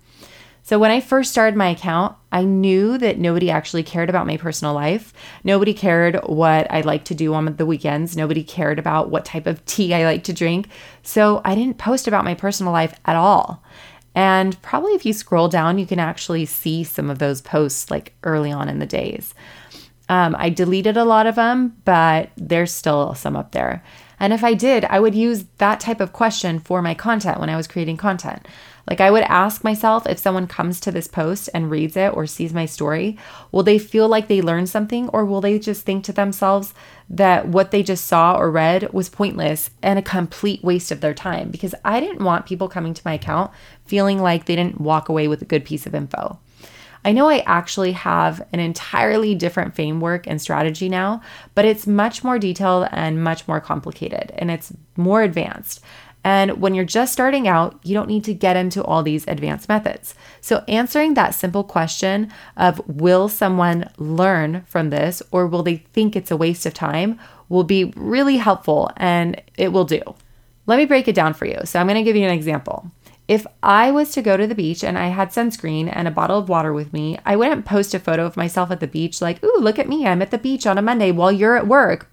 So, 0.62 0.78
when 0.78 0.90
I 0.90 1.00
first 1.00 1.30
started 1.30 1.56
my 1.56 1.70
account, 1.70 2.14
I 2.30 2.44
knew 2.44 2.98
that 2.98 3.18
nobody 3.18 3.50
actually 3.50 3.82
cared 3.82 4.10
about 4.10 4.26
my 4.26 4.36
personal 4.36 4.74
life. 4.74 5.14
Nobody 5.42 5.72
cared 5.72 6.16
what 6.26 6.70
I 6.70 6.82
like 6.82 7.04
to 7.04 7.14
do 7.14 7.32
on 7.32 7.56
the 7.56 7.64
weekends. 7.64 8.18
Nobody 8.18 8.44
cared 8.44 8.78
about 8.78 9.08
what 9.08 9.24
type 9.24 9.46
of 9.46 9.64
tea 9.64 9.94
I 9.94 10.04
like 10.04 10.24
to 10.24 10.34
drink. 10.34 10.68
So, 11.02 11.40
I 11.42 11.54
didn't 11.54 11.78
post 11.78 12.06
about 12.06 12.26
my 12.26 12.34
personal 12.34 12.70
life 12.70 12.94
at 13.06 13.16
all. 13.16 13.62
And 14.14 14.60
probably 14.60 14.92
if 14.92 15.06
you 15.06 15.14
scroll 15.14 15.48
down, 15.48 15.78
you 15.78 15.86
can 15.86 16.00
actually 16.00 16.44
see 16.44 16.84
some 16.84 17.08
of 17.08 17.18
those 17.18 17.40
posts 17.40 17.90
like 17.90 18.12
early 18.22 18.52
on 18.52 18.68
in 18.68 18.78
the 18.78 18.84
days. 18.84 19.32
Um, 20.08 20.34
I 20.38 20.50
deleted 20.50 20.96
a 20.96 21.04
lot 21.04 21.26
of 21.26 21.34
them, 21.34 21.76
but 21.84 22.30
there's 22.36 22.72
still 22.72 23.14
some 23.14 23.36
up 23.36 23.52
there. 23.52 23.82
And 24.20 24.32
if 24.32 24.42
I 24.42 24.54
did, 24.54 24.84
I 24.86 25.00
would 25.00 25.14
use 25.14 25.44
that 25.58 25.80
type 25.80 26.00
of 26.00 26.12
question 26.12 26.58
for 26.58 26.82
my 26.82 26.94
content 26.94 27.38
when 27.38 27.50
I 27.50 27.56
was 27.56 27.68
creating 27.68 27.98
content. 27.98 28.46
Like 28.88 29.00
I 29.02 29.10
would 29.10 29.24
ask 29.24 29.62
myself 29.62 30.06
if 30.06 30.18
someone 30.18 30.46
comes 30.46 30.80
to 30.80 30.90
this 30.90 31.08
post 31.08 31.50
and 31.52 31.70
reads 31.70 31.94
it 31.94 32.14
or 32.14 32.26
sees 32.26 32.54
my 32.54 32.64
story, 32.64 33.18
will 33.52 33.62
they 33.62 33.78
feel 33.78 34.08
like 34.08 34.28
they 34.28 34.40
learned 34.40 34.70
something 34.70 35.10
or 35.10 35.26
will 35.26 35.42
they 35.42 35.58
just 35.58 35.84
think 35.84 36.04
to 36.04 36.12
themselves 36.12 36.72
that 37.10 37.48
what 37.48 37.70
they 37.70 37.82
just 37.82 38.06
saw 38.06 38.38
or 38.38 38.50
read 38.50 38.90
was 38.92 39.10
pointless 39.10 39.70
and 39.82 39.98
a 39.98 40.02
complete 40.02 40.64
waste 40.64 40.90
of 40.90 41.02
their 41.02 41.12
time? 41.12 41.50
Because 41.50 41.74
I 41.84 42.00
didn't 42.00 42.24
want 42.24 42.46
people 42.46 42.68
coming 42.68 42.94
to 42.94 43.02
my 43.04 43.14
account 43.14 43.50
feeling 43.84 44.22
like 44.22 44.46
they 44.46 44.56
didn't 44.56 44.80
walk 44.80 45.10
away 45.10 45.28
with 45.28 45.42
a 45.42 45.46
good 45.46 45.66
piece 45.66 45.86
of 45.86 45.94
info. 45.94 46.38
I 47.04 47.12
know 47.12 47.28
I 47.28 47.38
actually 47.46 47.92
have 47.92 48.46
an 48.52 48.60
entirely 48.60 49.34
different 49.34 49.74
framework 49.74 50.26
and 50.26 50.40
strategy 50.40 50.88
now, 50.88 51.22
but 51.54 51.64
it's 51.64 51.86
much 51.86 52.24
more 52.24 52.38
detailed 52.38 52.88
and 52.90 53.22
much 53.22 53.46
more 53.48 53.60
complicated 53.60 54.32
and 54.36 54.50
it's 54.50 54.72
more 54.96 55.22
advanced. 55.22 55.80
And 56.24 56.60
when 56.60 56.74
you're 56.74 56.84
just 56.84 57.12
starting 57.12 57.46
out, 57.46 57.78
you 57.84 57.94
don't 57.94 58.08
need 58.08 58.24
to 58.24 58.34
get 58.34 58.56
into 58.56 58.82
all 58.84 59.02
these 59.02 59.26
advanced 59.28 59.68
methods. 59.68 60.14
So, 60.40 60.64
answering 60.68 61.14
that 61.14 61.34
simple 61.34 61.64
question 61.64 62.32
of 62.56 62.80
will 62.86 63.28
someone 63.28 63.88
learn 63.96 64.62
from 64.66 64.90
this 64.90 65.22
or 65.30 65.46
will 65.46 65.62
they 65.62 65.76
think 65.76 66.16
it's 66.16 66.30
a 66.30 66.36
waste 66.36 66.66
of 66.66 66.74
time 66.74 67.18
will 67.48 67.64
be 67.64 67.92
really 67.96 68.36
helpful 68.36 68.90
and 68.96 69.40
it 69.56 69.72
will 69.72 69.84
do. 69.84 70.02
Let 70.66 70.76
me 70.76 70.84
break 70.84 71.08
it 71.08 71.14
down 71.14 71.32
for 71.32 71.46
you. 71.46 71.60
So, 71.64 71.78
I'm 71.78 71.86
going 71.86 71.96
to 71.96 72.02
give 72.02 72.16
you 72.16 72.24
an 72.24 72.34
example. 72.34 72.90
If 73.28 73.46
I 73.62 73.90
was 73.90 74.10
to 74.12 74.22
go 74.22 74.38
to 74.38 74.46
the 74.46 74.54
beach 74.54 74.82
and 74.82 74.98
I 74.98 75.08
had 75.08 75.28
sunscreen 75.28 75.90
and 75.92 76.08
a 76.08 76.10
bottle 76.10 76.38
of 76.38 76.48
water 76.48 76.72
with 76.72 76.94
me, 76.94 77.18
I 77.26 77.36
wouldn't 77.36 77.66
post 77.66 77.92
a 77.92 77.98
photo 77.98 78.24
of 78.24 78.38
myself 78.38 78.70
at 78.70 78.80
the 78.80 78.86
beach 78.86 79.20
like, 79.20 79.44
ooh, 79.44 79.58
look 79.60 79.78
at 79.78 79.88
me, 79.88 80.06
I'm 80.06 80.22
at 80.22 80.30
the 80.30 80.38
beach 80.38 80.66
on 80.66 80.78
a 80.78 80.82
Monday 80.82 81.12
while 81.12 81.30
you're 81.30 81.56
at 81.56 81.68
work. 81.68 82.10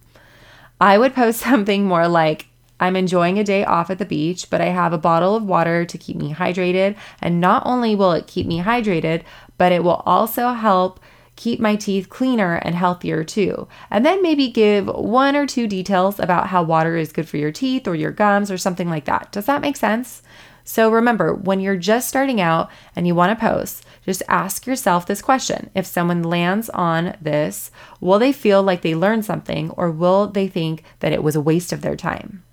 I 0.82 0.98
would 0.98 1.16
post 1.16 1.40
something 1.50 1.86
more 1.86 2.10
like, 2.10 2.48
I'm 2.82 2.98
enjoying 2.98 3.40
a 3.40 3.46
day 3.46 3.64
off 3.64 3.90
at 3.90 4.00
the 4.00 4.06
beach, 4.06 4.50
but 4.50 4.60
I 4.60 4.66
have 4.66 4.92
a 4.92 4.98
bottle 4.98 5.38
of 5.38 5.44
water 5.44 5.86
to 5.86 5.98
keep 5.98 6.18
me 6.18 6.34
hydrated. 6.34 6.98
And 7.22 7.40
not 7.40 7.64
only 7.66 7.96
will 7.96 8.12
it 8.12 8.28
keep 8.28 8.46
me 8.46 8.60
hydrated, 8.60 9.24
but 9.58 9.72
it 9.72 9.86
will 9.86 10.04
also 10.06 10.50
help 10.50 11.00
keep 11.38 11.62
my 11.62 11.78
teeth 11.78 12.10
cleaner 12.10 12.56
and 12.56 12.76
healthier 12.76 13.24
too. 13.24 13.70
And 13.90 14.06
then 14.06 14.22
maybe 14.22 14.50
give 14.50 14.88
one 14.88 15.38
or 15.38 15.48
two 15.48 15.68
details 15.68 16.20
about 16.20 16.48
how 16.48 16.64
water 16.64 16.98
is 16.98 17.14
good 17.14 17.30
for 17.30 17.38
your 17.38 17.52
teeth 17.52 17.88
or 17.88 17.96
your 17.96 18.12
gums 18.12 18.52
or 18.52 18.58
something 18.58 18.90
like 18.90 19.06
that. 19.06 19.32
Does 19.32 19.46
that 19.46 19.62
make 19.62 19.78
sense? 19.78 20.22
So 20.68 20.92
remember, 20.92 21.32
when 21.34 21.60
you're 21.60 21.78
just 21.78 22.10
starting 22.10 22.42
out 22.42 22.72
and 22.96 23.06
you 23.06 23.14
want 23.14 23.38
to 23.38 23.46
post, 23.48 23.86
just 24.04 24.24
ask 24.28 24.66
yourself 24.66 25.06
this 25.06 25.22
question. 25.22 25.70
If 25.76 25.86
someone 25.86 26.24
lands 26.24 26.70
on 26.72 27.16
this, 27.22 27.70
will 28.02 28.18
they 28.18 28.32
feel 28.32 28.64
like 28.64 28.82
they 28.82 28.96
learned 28.96 29.26
something 29.26 29.70
or 29.72 29.92
will 29.92 30.28
they 30.28 30.48
think 30.48 30.84
that 31.00 31.14
it 31.14 31.24
was 31.24 31.36
a 31.36 31.42
waste 31.42 31.72
of 31.72 31.82
their 31.82 31.96
time? 31.96 32.44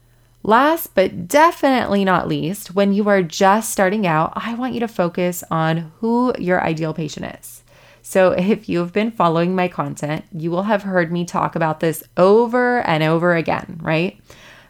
Last 0.43 0.95
but 0.95 1.27
definitely 1.27 2.05
not 2.05 2.29
least, 2.29 2.75
when 2.75 2.93
you 2.93 3.09
are 3.09 3.23
just 3.23 3.71
starting 3.71 4.07
out, 4.07 4.33
I 4.37 4.55
want 4.55 4.75
you 4.75 4.81
to 4.81 4.89
focus 4.89 5.43
on 5.51 5.93
who 6.01 6.35
your 6.39 6.63
ideal 6.63 6.93
patient 6.93 7.35
is. 7.41 7.63
So, 8.03 8.33
if 8.33 8.69
you've 8.69 8.93
been 8.93 9.13
following 9.13 9.55
my 9.55 9.69
content, 9.69 10.25
you 10.33 10.51
will 10.51 10.65
have 10.65 10.83
heard 10.83 11.13
me 11.13 11.25
talk 11.25 11.55
about 11.55 11.79
this 11.79 12.03
over 12.17 12.81
and 12.81 13.05
over 13.05 13.37
again, 13.37 13.79
right? 13.81 14.21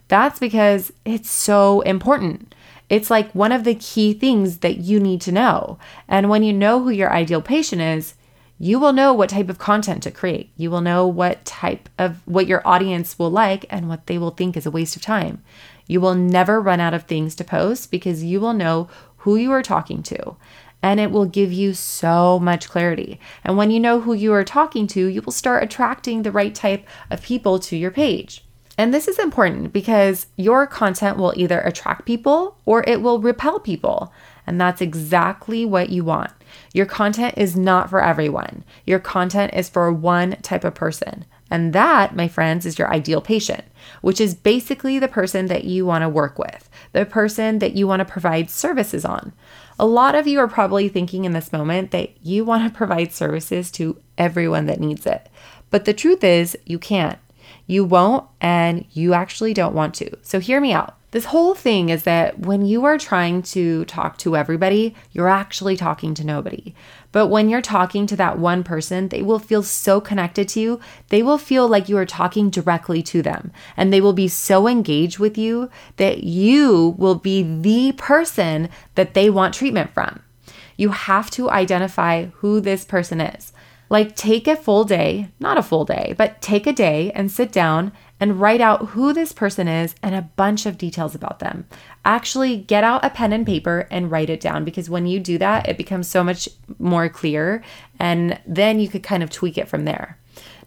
That's 0.07 0.37
because 0.37 0.93
it's 1.05 1.31
so 1.31 1.81
important. 1.81 2.53
It's 2.89 3.09
like 3.09 3.31
one 3.33 3.51
of 3.51 3.63
the 3.63 3.75
key 3.75 4.13
things 4.13 4.59
that 4.59 4.77
you 4.77 4.99
need 4.99 5.21
to 5.21 5.31
know. 5.31 5.79
And 6.07 6.29
when 6.29 6.43
you 6.43 6.53
know 6.53 6.83
who 6.83 6.89
your 6.89 7.11
ideal 7.11 7.41
patient 7.41 7.81
is, 7.81 8.15
you 8.59 8.79
will 8.79 8.93
know 8.93 9.13
what 9.13 9.29
type 9.29 9.49
of 9.49 9.57
content 9.57 10.03
to 10.03 10.11
create. 10.11 10.51
You 10.55 10.69
will 10.71 10.81
know 10.81 11.07
what 11.07 11.43
type 11.43 11.89
of 11.97 12.25
what 12.25 12.47
your 12.47 12.65
audience 12.65 13.17
will 13.17 13.31
like 13.31 13.65
and 13.69 13.89
what 13.89 14.07
they 14.07 14.17
will 14.17 14.31
think 14.31 14.55
is 14.55 14.65
a 14.65 14.71
waste 14.71 14.95
of 14.95 15.01
time. 15.01 15.43
You 15.87 15.99
will 15.99 16.15
never 16.15 16.61
run 16.61 16.79
out 16.79 16.93
of 16.93 17.03
things 17.03 17.35
to 17.35 17.43
post 17.43 17.91
because 17.91 18.23
you 18.23 18.39
will 18.39 18.53
know 18.53 18.87
who 19.17 19.35
you 19.35 19.51
are 19.51 19.63
talking 19.63 20.03
to. 20.03 20.35
And 20.81 20.99
it 20.99 21.11
will 21.11 21.25
give 21.25 21.51
you 21.51 21.73
so 21.73 22.39
much 22.39 22.69
clarity. 22.69 23.19
And 23.43 23.57
when 23.57 23.71
you 23.71 23.79
know 23.79 24.01
who 24.01 24.13
you 24.13 24.33
are 24.33 24.43
talking 24.43 24.85
to, 24.87 25.07
you 25.07 25.21
will 25.21 25.31
start 25.31 25.63
attracting 25.63 26.21
the 26.21 26.31
right 26.31 26.53
type 26.53 26.85
of 27.09 27.21
people 27.21 27.57
to 27.59 27.77
your 27.77 27.91
page. 27.91 28.43
And 28.77 28.93
this 28.93 29.07
is 29.07 29.19
important 29.19 29.71
because 29.71 30.27
your 30.35 30.65
content 30.65 31.17
will 31.17 31.33
either 31.35 31.59
attract 31.61 32.05
people 32.05 32.57
or 32.65 32.83
it 32.87 33.01
will 33.01 33.19
repel 33.19 33.59
people. 33.59 34.11
And 34.47 34.59
that's 34.59 34.81
exactly 34.81 35.63
what 35.63 35.89
you 35.89 36.03
want. 36.03 36.31
Your 36.73 36.85
content 36.85 37.35
is 37.37 37.55
not 37.55 37.89
for 37.89 38.03
everyone. 38.03 38.63
Your 38.85 38.99
content 38.99 39.53
is 39.53 39.69
for 39.69 39.91
one 39.91 40.37
type 40.41 40.63
of 40.63 40.75
person. 40.75 41.25
And 41.51 41.71
that, 41.73 42.15
my 42.15 42.27
friends, 42.27 42.65
is 42.65 42.79
your 42.79 42.91
ideal 42.91 43.21
patient, 43.21 43.63
which 44.01 44.19
is 44.19 44.33
basically 44.33 44.97
the 44.97 45.07
person 45.07 45.45
that 45.47 45.65
you 45.65 45.85
want 45.85 46.01
to 46.01 46.09
work 46.09 46.39
with, 46.39 46.67
the 46.93 47.05
person 47.05 47.59
that 47.59 47.75
you 47.75 47.87
want 47.87 47.99
to 47.99 48.05
provide 48.05 48.49
services 48.49 49.05
on. 49.05 49.33
A 49.77 49.85
lot 49.85 50.15
of 50.15 50.25
you 50.25 50.39
are 50.39 50.47
probably 50.47 50.89
thinking 50.89 51.25
in 51.25 51.33
this 51.33 51.53
moment 51.53 51.91
that 51.91 52.09
you 52.25 52.43
want 52.43 52.63
to 52.63 52.75
provide 52.75 53.13
services 53.13 53.69
to 53.71 54.01
everyone 54.17 54.65
that 54.65 54.79
needs 54.79 55.05
it. 55.05 55.29
But 55.69 55.85
the 55.85 55.93
truth 55.93 56.23
is, 56.23 56.57
you 56.65 56.79
can't. 56.79 57.19
You 57.65 57.85
won't, 57.85 58.25
and 58.41 58.85
you 58.91 59.13
actually 59.13 59.53
don't 59.53 59.75
want 59.75 59.93
to. 59.95 60.17
So, 60.21 60.39
hear 60.39 60.59
me 60.59 60.73
out. 60.73 60.97
This 61.13 61.25
whole 61.25 61.53
thing 61.53 61.89
is 61.89 62.05
that 62.05 62.39
when 62.39 62.65
you 62.65 62.85
are 62.85 62.97
trying 62.97 63.43
to 63.43 63.85
talk 63.85 64.17
to 64.17 64.35
everybody, 64.35 64.95
you're 65.11 65.29
actually 65.29 65.77
talking 65.77 66.15
to 66.15 66.23
nobody. 66.23 66.73
But 67.11 67.27
when 67.27 67.49
you're 67.49 67.61
talking 67.61 68.07
to 68.07 68.15
that 68.15 68.39
one 68.39 68.63
person, 68.63 69.09
they 69.09 69.21
will 69.21 69.37
feel 69.37 69.61
so 69.61 70.01
connected 70.01 70.47
to 70.49 70.59
you. 70.59 70.79
They 71.09 71.21
will 71.21 71.37
feel 71.37 71.67
like 71.67 71.87
you 71.87 71.97
are 71.97 72.05
talking 72.07 72.49
directly 72.49 73.03
to 73.03 73.21
them. 73.21 73.51
And 73.77 73.93
they 73.93 74.01
will 74.01 74.13
be 74.13 74.27
so 74.27 74.67
engaged 74.67 75.19
with 75.19 75.37
you 75.37 75.69
that 75.97 76.23
you 76.23 76.95
will 76.97 77.13
be 77.13 77.43
the 77.43 77.91
person 77.91 78.69
that 78.95 79.13
they 79.13 79.29
want 79.29 79.53
treatment 79.53 79.93
from. 79.93 80.23
You 80.77 80.89
have 80.89 81.29
to 81.31 81.47
identify 81.51 82.25
who 82.37 82.59
this 82.59 82.85
person 82.85 83.21
is. 83.21 83.52
Like, 83.93 84.15
take 84.15 84.47
a 84.47 84.55
full 84.55 84.85
day, 84.85 85.27
not 85.39 85.59
a 85.59 85.61
full 85.61 85.85
day, 85.85 86.15
but 86.17 86.41
take 86.41 86.65
a 86.65 86.73
day 86.73 87.11
and 87.11 87.31
sit 87.31 87.51
down 87.51 87.91
and 88.19 88.41
write 88.41 88.59
out 88.59 88.87
who 88.87 89.13
this 89.13 89.31
person 89.31 89.67
is 89.67 89.93
and 90.01 90.15
a 90.15 90.31
bunch 90.35 90.65
of 90.65 90.79
details 90.79 91.13
about 91.13 91.37
them. 91.37 91.67
Actually, 92.03 92.57
get 92.57 92.83
out 92.83 93.05
a 93.05 93.11
pen 93.11 93.31
and 93.31 93.45
paper 93.45 93.87
and 93.91 94.09
write 94.09 94.31
it 94.31 94.39
down 94.39 94.65
because 94.65 94.89
when 94.89 95.05
you 95.05 95.19
do 95.19 95.37
that, 95.37 95.69
it 95.69 95.77
becomes 95.77 96.07
so 96.07 96.23
much 96.23 96.49
more 96.79 97.07
clear 97.07 97.63
and 97.99 98.41
then 98.47 98.79
you 98.79 98.87
could 98.87 99.03
kind 99.03 99.21
of 99.21 99.29
tweak 99.29 99.59
it 99.59 99.67
from 99.67 99.85
there. 99.85 100.17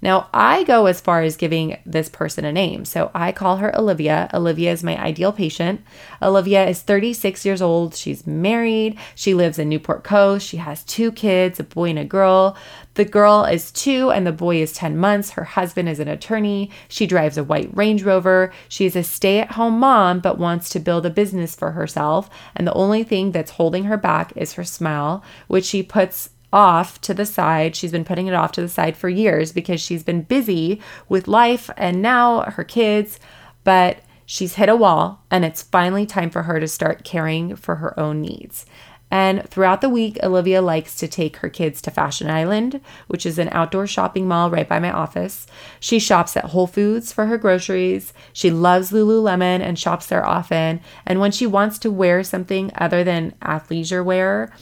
Now, 0.02 0.28
I 0.32 0.64
go 0.64 0.86
as 0.86 1.00
far 1.00 1.22
as 1.22 1.36
giving 1.36 1.78
this 1.86 2.08
person 2.08 2.44
a 2.44 2.52
name. 2.52 2.84
So 2.84 3.10
I 3.14 3.32
call 3.32 3.56
her 3.56 3.76
Olivia. 3.76 4.28
Olivia 4.32 4.72
is 4.72 4.84
my 4.84 4.96
ideal 5.00 5.32
patient. 5.32 5.80
Olivia 6.22 6.66
is 6.68 6.82
36 6.82 7.44
years 7.44 7.62
old. 7.62 7.94
She's 7.94 8.26
married. 8.26 8.98
She 9.14 9.34
lives 9.34 9.58
in 9.58 9.68
Newport 9.68 10.04
Coast. 10.04 10.46
She 10.46 10.58
has 10.58 10.84
two 10.84 11.12
kids, 11.12 11.60
a 11.60 11.64
boy 11.64 11.90
and 11.90 11.98
a 11.98 12.04
girl. 12.04 12.56
The 12.94 13.04
girl 13.04 13.44
is 13.44 13.70
two 13.72 14.10
and 14.10 14.26
the 14.26 14.32
boy 14.32 14.62
is 14.62 14.72
10 14.72 14.96
months. 14.96 15.30
Her 15.30 15.44
husband 15.44 15.88
is 15.88 16.00
an 16.00 16.08
attorney. 16.08 16.70
She 16.88 17.06
drives 17.06 17.36
a 17.36 17.44
white 17.44 17.74
Range 17.76 18.02
Rover. 18.02 18.52
She 18.68 18.86
is 18.86 18.96
a 18.96 19.02
stay 19.02 19.40
at 19.40 19.52
home 19.52 19.78
mom, 19.78 20.20
but 20.20 20.38
wants 20.38 20.70
to 20.70 20.80
build 20.80 21.04
a 21.04 21.10
business 21.10 21.54
for 21.54 21.72
herself. 21.72 22.30
And 22.54 22.66
the 22.66 22.72
only 22.72 23.04
thing 23.04 23.32
that's 23.32 23.52
holding 23.52 23.84
her 23.84 23.98
back 23.98 24.32
is 24.34 24.54
her 24.54 24.64
smile, 24.64 25.22
which 25.46 25.66
she 25.66 25.82
puts 25.82 26.30
off 26.56 26.98
to 27.02 27.12
the 27.12 27.26
side. 27.26 27.76
She's 27.76 27.92
been 27.92 28.04
putting 28.04 28.28
it 28.28 28.34
off 28.34 28.52
to 28.52 28.62
the 28.62 28.68
side 28.68 28.96
for 28.96 29.10
years 29.10 29.52
because 29.52 29.78
she's 29.78 30.02
been 30.02 30.22
busy 30.22 30.80
with 31.06 31.28
life 31.28 31.68
and 31.76 32.00
now 32.00 32.50
her 32.50 32.64
kids. 32.64 33.20
But 33.62 33.98
she's 34.24 34.54
hit 34.54 34.70
a 34.70 34.74
wall 34.74 35.22
and 35.30 35.44
it's 35.44 35.60
finally 35.60 36.06
time 36.06 36.30
for 36.30 36.44
her 36.44 36.58
to 36.58 36.66
start 36.66 37.04
caring 37.04 37.56
for 37.56 37.76
her 37.76 37.98
own 38.00 38.22
needs. 38.22 38.64
And 39.10 39.48
throughout 39.48 39.82
the 39.82 39.90
week, 39.90 40.18
Olivia 40.22 40.60
likes 40.62 40.96
to 40.96 41.06
take 41.06 41.36
her 41.36 41.48
kids 41.48 41.80
to 41.82 41.90
Fashion 41.90 42.28
Island, 42.28 42.80
which 43.06 43.24
is 43.24 43.38
an 43.38 43.50
outdoor 43.52 43.86
shopping 43.86 44.26
mall 44.26 44.50
right 44.50 44.68
by 44.68 44.80
my 44.80 44.90
office. 44.90 45.46
She 45.78 45.98
shops 45.98 46.36
at 46.36 46.46
Whole 46.46 46.66
Foods 46.66 47.12
for 47.12 47.26
her 47.26 47.38
groceries. 47.38 48.12
She 48.32 48.50
loves 48.50 48.90
Lululemon 48.90 49.60
and 49.60 49.78
shops 49.78 50.06
there 50.06 50.26
often. 50.26 50.80
And 51.06 51.20
when 51.20 51.32
she 51.32 51.46
wants 51.46 51.78
to 51.80 51.90
wear 51.90 52.24
something 52.24 52.72
other 52.74 53.04
than 53.04 53.34
athleisure 53.42 54.04
wear, 54.04 54.52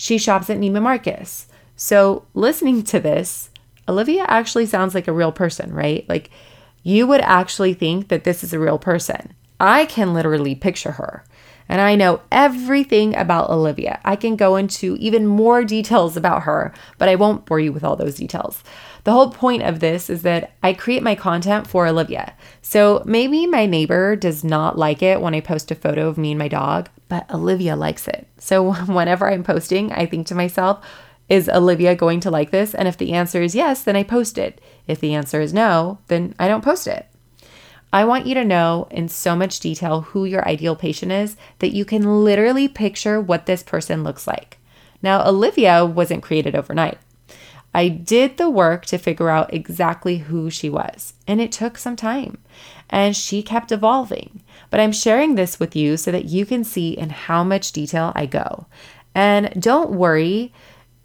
she 0.00 0.16
shops 0.16 0.48
at 0.48 0.58
Neiman 0.58 0.82
Marcus. 0.82 1.48
So, 1.74 2.24
listening 2.32 2.84
to 2.84 3.00
this, 3.00 3.50
Olivia 3.88 4.24
actually 4.28 4.64
sounds 4.64 4.94
like 4.94 5.08
a 5.08 5.12
real 5.12 5.32
person, 5.32 5.74
right? 5.74 6.08
Like, 6.08 6.30
you 6.84 7.08
would 7.08 7.20
actually 7.22 7.74
think 7.74 8.06
that 8.06 8.22
this 8.22 8.44
is 8.44 8.52
a 8.52 8.60
real 8.60 8.78
person. 8.78 9.34
I 9.58 9.86
can 9.86 10.14
literally 10.14 10.54
picture 10.54 10.92
her. 10.92 11.24
And 11.68 11.80
I 11.80 11.96
know 11.96 12.20
everything 12.30 13.16
about 13.16 13.50
Olivia. 13.50 14.00
I 14.04 14.14
can 14.14 14.36
go 14.36 14.54
into 14.54 14.96
even 15.00 15.26
more 15.26 15.64
details 15.64 16.16
about 16.16 16.44
her, 16.44 16.72
but 16.96 17.08
I 17.08 17.16
won't 17.16 17.44
bore 17.44 17.58
you 17.58 17.72
with 17.72 17.82
all 17.82 17.96
those 17.96 18.14
details. 18.14 18.62
The 19.02 19.10
whole 19.10 19.32
point 19.32 19.64
of 19.64 19.80
this 19.80 20.08
is 20.08 20.22
that 20.22 20.52
I 20.62 20.74
create 20.74 21.02
my 21.02 21.16
content 21.16 21.66
for 21.66 21.88
Olivia. 21.88 22.34
So 22.62 23.02
maybe 23.04 23.48
my 23.48 23.66
neighbor 23.66 24.14
does 24.14 24.44
not 24.44 24.78
like 24.78 25.02
it 25.02 25.20
when 25.20 25.34
I 25.34 25.40
post 25.40 25.72
a 25.72 25.74
photo 25.74 26.06
of 26.06 26.18
me 26.18 26.30
and 26.30 26.38
my 26.38 26.46
dog, 26.46 26.88
but 27.08 27.30
Olivia 27.32 27.76
likes 27.76 28.08
it. 28.08 28.26
So 28.38 28.72
whenever 28.86 29.28
I'm 29.28 29.44
posting, 29.44 29.92
I 29.92 30.06
think 30.06 30.26
to 30.28 30.34
myself, 30.34 30.84
is 31.28 31.48
Olivia 31.48 31.94
going 31.94 32.20
to 32.20 32.30
like 32.30 32.50
this? 32.50 32.74
And 32.74 32.88
if 32.88 32.96
the 32.96 33.12
answer 33.12 33.42
is 33.42 33.54
yes, 33.54 33.82
then 33.82 33.96
I 33.96 34.02
post 34.02 34.38
it. 34.38 34.60
If 34.86 35.00
the 35.00 35.14
answer 35.14 35.40
is 35.40 35.52
no, 35.52 35.98
then 36.06 36.34
I 36.38 36.48
don't 36.48 36.64
post 36.64 36.86
it. 36.86 37.06
I 37.92 38.04
want 38.04 38.26
you 38.26 38.34
to 38.34 38.44
know 38.44 38.86
in 38.90 39.08
so 39.08 39.34
much 39.34 39.60
detail 39.60 40.02
who 40.02 40.24
your 40.24 40.46
ideal 40.46 40.76
patient 40.76 41.12
is 41.12 41.36
that 41.58 41.74
you 41.74 41.84
can 41.84 42.24
literally 42.24 42.68
picture 42.68 43.20
what 43.20 43.46
this 43.46 43.62
person 43.62 44.04
looks 44.04 44.26
like. 44.26 44.58
Now, 45.02 45.26
Olivia 45.26 45.86
wasn't 45.86 46.22
created 46.22 46.54
overnight. 46.54 46.98
I 47.74 47.88
did 47.88 48.36
the 48.36 48.50
work 48.50 48.86
to 48.86 48.98
figure 48.98 49.28
out 49.28 49.52
exactly 49.52 50.18
who 50.18 50.50
she 50.50 50.68
was, 50.68 51.14
and 51.26 51.40
it 51.40 51.52
took 51.52 51.78
some 51.78 51.96
time. 51.96 52.38
And 52.90 53.16
she 53.16 53.42
kept 53.42 53.72
evolving. 53.72 54.42
But 54.70 54.80
I'm 54.80 54.92
sharing 54.92 55.34
this 55.34 55.60
with 55.60 55.76
you 55.76 55.96
so 55.96 56.10
that 56.10 56.26
you 56.26 56.46
can 56.46 56.64
see 56.64 56.90
in 56.90 57.10
how 57.10 57.44
much 57.44 57.72
detail 57.72 58.12
I 58.14 58.26
go. 58.26 58.66
And 59.14 59.60
don't 59.60 59.90
worry, 59.90 60.52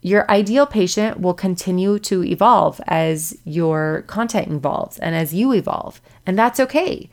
your 0.04 0.30
ideal 0.30 0.66
patient 0.66 1.22
will 1.22 1.34
continue 1.34 1.98
to 2.00 2.24
evolve 2.26 2.82
as 2.88 3.38
your 3.46 4.04
content 4.08 4.52
evolves 4.52 5.00
and 5.00 5.16
as 5.16 5.34
you 5.34 5.54
evolve, 5.54 6.02
and 6.26 6.38
that's 6.38 6.60
okay. 6.60 7.10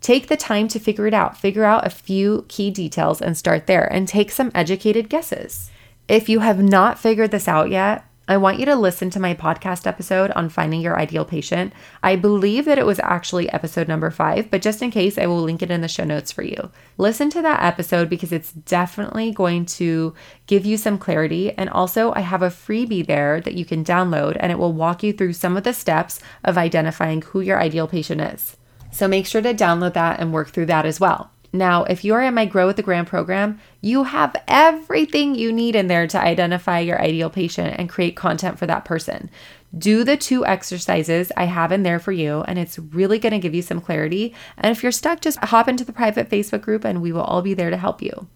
Take 0.00 0.26
the 0.26 0.36
time 0.36 0.66
to 0.68 0.80
figure 0.80 1.06
it 1.06 1.14
out. 1.14 1.38
Figure 1.38 1.64
out 1.64 1.86
a 1.86 1.90
few 1.90 2.44
key 2.48 2.70
details 2.70 3.22
and 3.22 3.38
start 3.38 3.66
there 3.66 3.90
and 3.90 4.06
take 4.06 4.32
some 4.32 4.50
educated 4.52 5.08
guesses. 5.08 5.70
If 6.08 6.28
you 6.28 6.40
have 6.40 6.62
not 6.62 6.98
figured 6.98 7.30
this 7.30 7.48
out 7.48 7.70
yet, 7.70 8.04
I 8.26 8.38
want 8.38 8.58
you 8.58 8.64
to 8.64 8.74
listen 8.74 9.10
to 9.10 9.20
my 9.20 9.34
podcast 9.34 9.86
episode 9.86 10.30
on 10.30 10.48
finding 10.48 10.80
your 10.80 10.98
ideal 10.98 11.26
patient. 11.26 11.74
I 12.02 12.16
believe 12.16 12.64
that 12.64 12.78
it 12.78 12.86
was 12.86 12.98
actually 13.00 13.50
episode 13.50 13.86
number 13.86 14.10
five, 14.10 14.50
but 14.50 14.62
just 14.62 14.80
in 14.80 14.90
case, 14.90 15.18
I 15.18 15.26
will 15.26 15.42
link 15.42 15.60
it 15.60 15.70
in 15.70 15.82
the 15.82 15.88
show 15.88 16.04
notes 16.04 16.32
for 16.32 16.42
you. 16.42 16.70
Listen 16.96 17.28
to 17.30 17.42
that 17.42 17.62
episode 17.62 18.08
because 18.08 18.32
it's 18.32 18.52
definitely 18.52 19.30
going 19.30 19.66
to 19.66 20.14
give 20.46 20.64
you 20.64 20.78
some 20.78 20.96
clarity. 20.96 21.52
And 21.52 21.68
also, 21.68 22.14
I 22.14 22.20
have 22.20 22.40
a 22.40 22.48
freebie 22.48 23.06
there 23.06 23.42
that 23.42 23.54
you 23.54 23.66
can 23.66 23.84
download, 23.84 24.38
and 24.40 24.50
it 24.50 24.58
will 24.58 24.72
walk 24.72 25.02
you 25.02 25.12
through 25.12 25.34
some 25.34 25.58
of 25.58 25.64
the 25.64 25.74
steps 25.74 26.18
of 26.44 26.56
identifying 26.56 27.20
who 27.20 27.42
your 27.42 27.60
ideal 27.60 27.86
patient 27.86 28.22
is. 28.22 28.56
So 28.90 29.06
make 29.06 29.26
sure 29.26 29.42
to 29.42 29.52
download 29.52 29.92
that 29.94 30.18
and 30.18 30.32
work 30.32 30.48
through 30.48 30.66
that 30.66 30.86
as 30.86 30.98
well. 30.98 31.30
Now, 31.54 31.84
if 31.84 32.02
you 32.02 32.14
are 32.14 32.22
in 32.22 32.34
my 32.34 32.46
Grow 32.46 32.66
with 32.66 32.74
the 32.74 32.82
Gram 32.82 33.06
program, 33.06 33.60
you 33.80 34.02
have 34.02 34.34
everything 34.48 35.36
you 35.36 35.52
need 35.52 35.76
in 35.76 35.86
there 35.86 36.08
to 36.08 36.20
identify 36.20 36.80
your 36.80 37.00
ideal 37.00 37.30
patient 37.30 37.76
and 37.78 37.88
create 37.88 38.16
content 38.16 38.58
for 38.58 38.66
that 38.66 38.84
person. 38.84 39.30
Do 39.76 40.02
the 40.02 40.16
two 40.16 40.44
exercises 40.44 41.30
I 41.36 41.44
have 41.44 41.70
in 41.70 41.84
there 41.84 42.00
for 42.00 42.10
you, 42.10 42.42
and 42.48 42.58
it's 42.58 42.80
really 42.80 43.20
going 43.20 43.34
to 43.34 43.38
give 43.38 43.54
you 43.54 43.62
some 43.62 43.80
clarity. 43.80 44.34
And 44.58 44.76
if 44.76 44.82
you're 44.82 44.90
stuck, 44.90 45.20
just 45.20 45.38
hop 45.38 45.68
into 45.68 45.84
the 45.84 45.92
private 45.92 46.28
Facebook 46.28 46.62
group 46.62 46.84
and 46.84 47.00
we 47.00 47.12
will 47.12 47.22
all 47.22 47.40
be 47.40 47.54
there 47.54 47.70
to 47.70 47.76
help 47.76 48.02
you. 48.02 48.26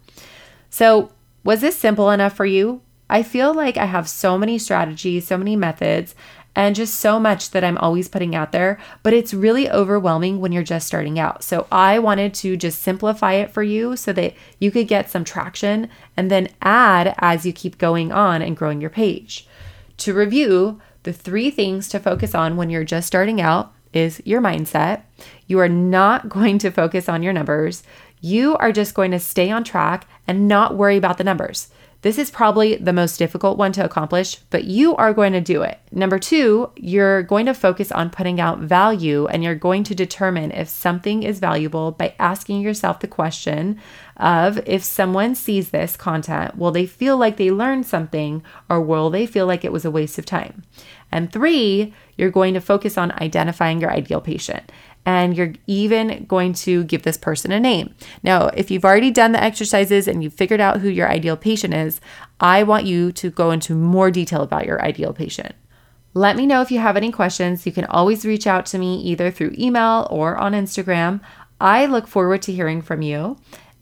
So, 0.69 1.11
was 1.43 1.59
this 1.59 1.75
simple 1.77 2.11
enough 2.11 2.37
for 2.37 2.45
you? 2.45 2.81
I 3.09 3.23
feel 3.23 3.53
like 3.53 3.75
I 3.75 3.85
have 3.85 4.07
so 4.07 4.37
many 4.37 4.57
strategies, 4.59 5.27
so 5.27 5.37
many 5.37 5.57
methods, 5.57 6.15
and 6.55 6.75
just 6.75 6.95
so 6.95 7.19
much 7.19 7.51
that 7.51 7.63
I'm 7.63 7.77
always 7.77 8.07
putting 8.07 8.35
out 8.35 8.51
there, 8.51 8.79
but 9.03 9.13
it's 9.13 9.33
really 9.33 9.69
overwhelming 9.69 10.39
when 10.39 10.51
you're 10.51 10.63
just 10.63 10.87
starting 10.87 11.19
out. 11.19 11.43
So 11.43 11.67
I 11.71 11.99
wanted 11.99 12.33
to 12.35 12.57
just 12.57 12.81
simplify 12.81 13.33
it 13.33 13.51
for 13.51 13.63
you 13.63 13.95
so 13.95 14.11
that 14.13 14.33
you 14.59 14.71
could 14.71 14.87
get 14.87 15.09
some 15.09 15.23
traction 15.23 15.89
and 16.17 16.29
then 16.29 16.49
add 16.61 17.15
as 17.19 17.45
you 17.45 17.53
keep 17.53 17.77
going 17.77 18.11
on 18.11 18.41
and 18.41 18.57
growing 18.57 18.81
your 18.81 18.89
page. 18.89 19.47
To 19.97 20.13
review, 20.13 20.81
the 21.03 21.13
three 21.13 21.49
things 21.49 21.87
to 21.89 21.99
focus 21.99 22.35
on 22.35 22.57
when 22.57 22.69
you're 22.69 22.83
just 22.83 23.07
starting 23.07 23.39
out 23.39 23.73
is 23.93 24.21
your 24.25 24.41
mindset. 24.41 25.03
You 25.47 25.59
are 25.59 25.69
not 25.69 26.29
going 26.29 26.57
to 26.59 26.71
focus 26.71 27.07
on 27.07 27.23
your 27.23 27.33
numbers. 27.33 27.83
You 28.21 28.57
are 28.57 28.71
just 28.71 28.93
going 28.93 29.11
to 29.11 29.19
stay 29.19 29.49
on 29.49 29.63
track 29.63 30.07
and 30.27 30.47
not 30.47 30.75
worry 30.75 30.97
about 30.97 31.17
the 31.17 31.23
numbers. 31.23 31.69
This 32.01 32.17
is 32.17 32.31
probably 32.31 32.77
the 32.77 32.93
most 32.93 33.17
difficult 33.17 33.57
one 33.57 33.73
to 33.73 33.83
accomplish, 33.83 34.37
but 34.51 34.63
you 34.63 34.95
are 34.95 35.13
going 35.13 35.33
to 35.33 35.41
do 35.41 35.63
it. 35.63 35.79
Number 35.91 36.17
two, 36.17 36.71
you're 36.77 37.23
going 37.23 37.45
to 37.47 37.53
focus 37.53 37.91
on 37.91 38.09
putting 38.09 38.39
out 38.39 38.59
value 38.59 39.27
and 39.27 39.43
you're 39.43 39.55
going 39.55 39.83
to 39.83 39.95
determine 39.95 40.51
if 40.51 40.69
something 40.69 41.23
is 41.23 41.39
valuable 41.39 41.91
by 41.91 42.15
asking 42.17 42.61
yourself 42.61 43.01
the 43.01 43.07
question 43.07 43.81
of 44.15 44.61
if 44.65 44.81
someone 44.81 45.35
sees 45.35 45.71
this 45.71 45.97
content, 45.97 46.57
will 46.57 46.71
they 46.71 46.85
feel 46.85 47.17
like 47.17 47.35
they 47.35 47.51
learned 47.51 47.85
something 47.85 48.43
or 48.69 48.79
will 48.79 49.09
they 49.09 49.25
feel 49.25 49.45
like 49.45 49.65
it 49.65 49.73
was 49.73 49.83
a 49.83 49.91
waste 49.91 50.17
of 50.17 50.25
time? 50.25 50.63
And 51.11 51.33
three, 51.33 51.93
you're 52.15 52.29
going 52.29 52.53
to 52.53 52.61
focus 52.61 52.97
on 52.97 53.11
identifying 53.13 53.81
your 53.81 53.91
ideal 53.91 54.21
patient 54.21 54.71
and 55.09 55.35
you're 55.35 55.53
even 55.65 56.23
going 56.25 56.53
to 56.53 56.83
give 56.83 57.01
this 57.01 57.17
person 57.17 57.51
a 57.51 57.59
name. 57.59 57.95
Now, 58.21 58.49
if 58.49 58.69
you've 58.69 58.85
already 58.85 59.09
done 59.09 59.31
the 59.31 59.41
exercises 59.43 60.07
and 60.07 60.21
you've 60.21 60.35
figured 60.35 60.61
out 60.61 60.81
who 60.81 60.87
your 60.87 61.09
ideal 61.09 61.35
patient 61.35 61.73
is, 61.73 61.99
I 62.39 62.61
want 62.61 62.85
you 62.85 63.11
to 63.13 63.31
go 63.31 63.49
into 63.49 63.73
more 63.73 64.11
detail 64.11 64.43
about 64.43 64.67
your 64.67 64.79
ideal 64.83 65.11
patient. 65.11 65.55
Let 66.13 66.35
me 66.35 66.45
know 66.45 66.61
if 66.61 66.69
you 66.69 66.77
have 66.77 66.95
any 66.95 67.11
questions. 67.11 67.65
You 67.65 67.71
can 67.71 67.85
always 67.85 68.23
reach 68.23 68.45
out 68.45 68.67
to 68.67 68.77
me 68.77 69.01
either 69.01 69.31
through 69.31 69.55
email 69.57 70.07
or 70.11 70.37
on 70.37 70.53
Instagram. 70.53 71.21
I 71.59 71.87
look 71.87 72.05
forward 72.07 72.43
to 72.43 72.53
hearing 72.53 72.83
from 72.83 73.01
you. 73.01 73.37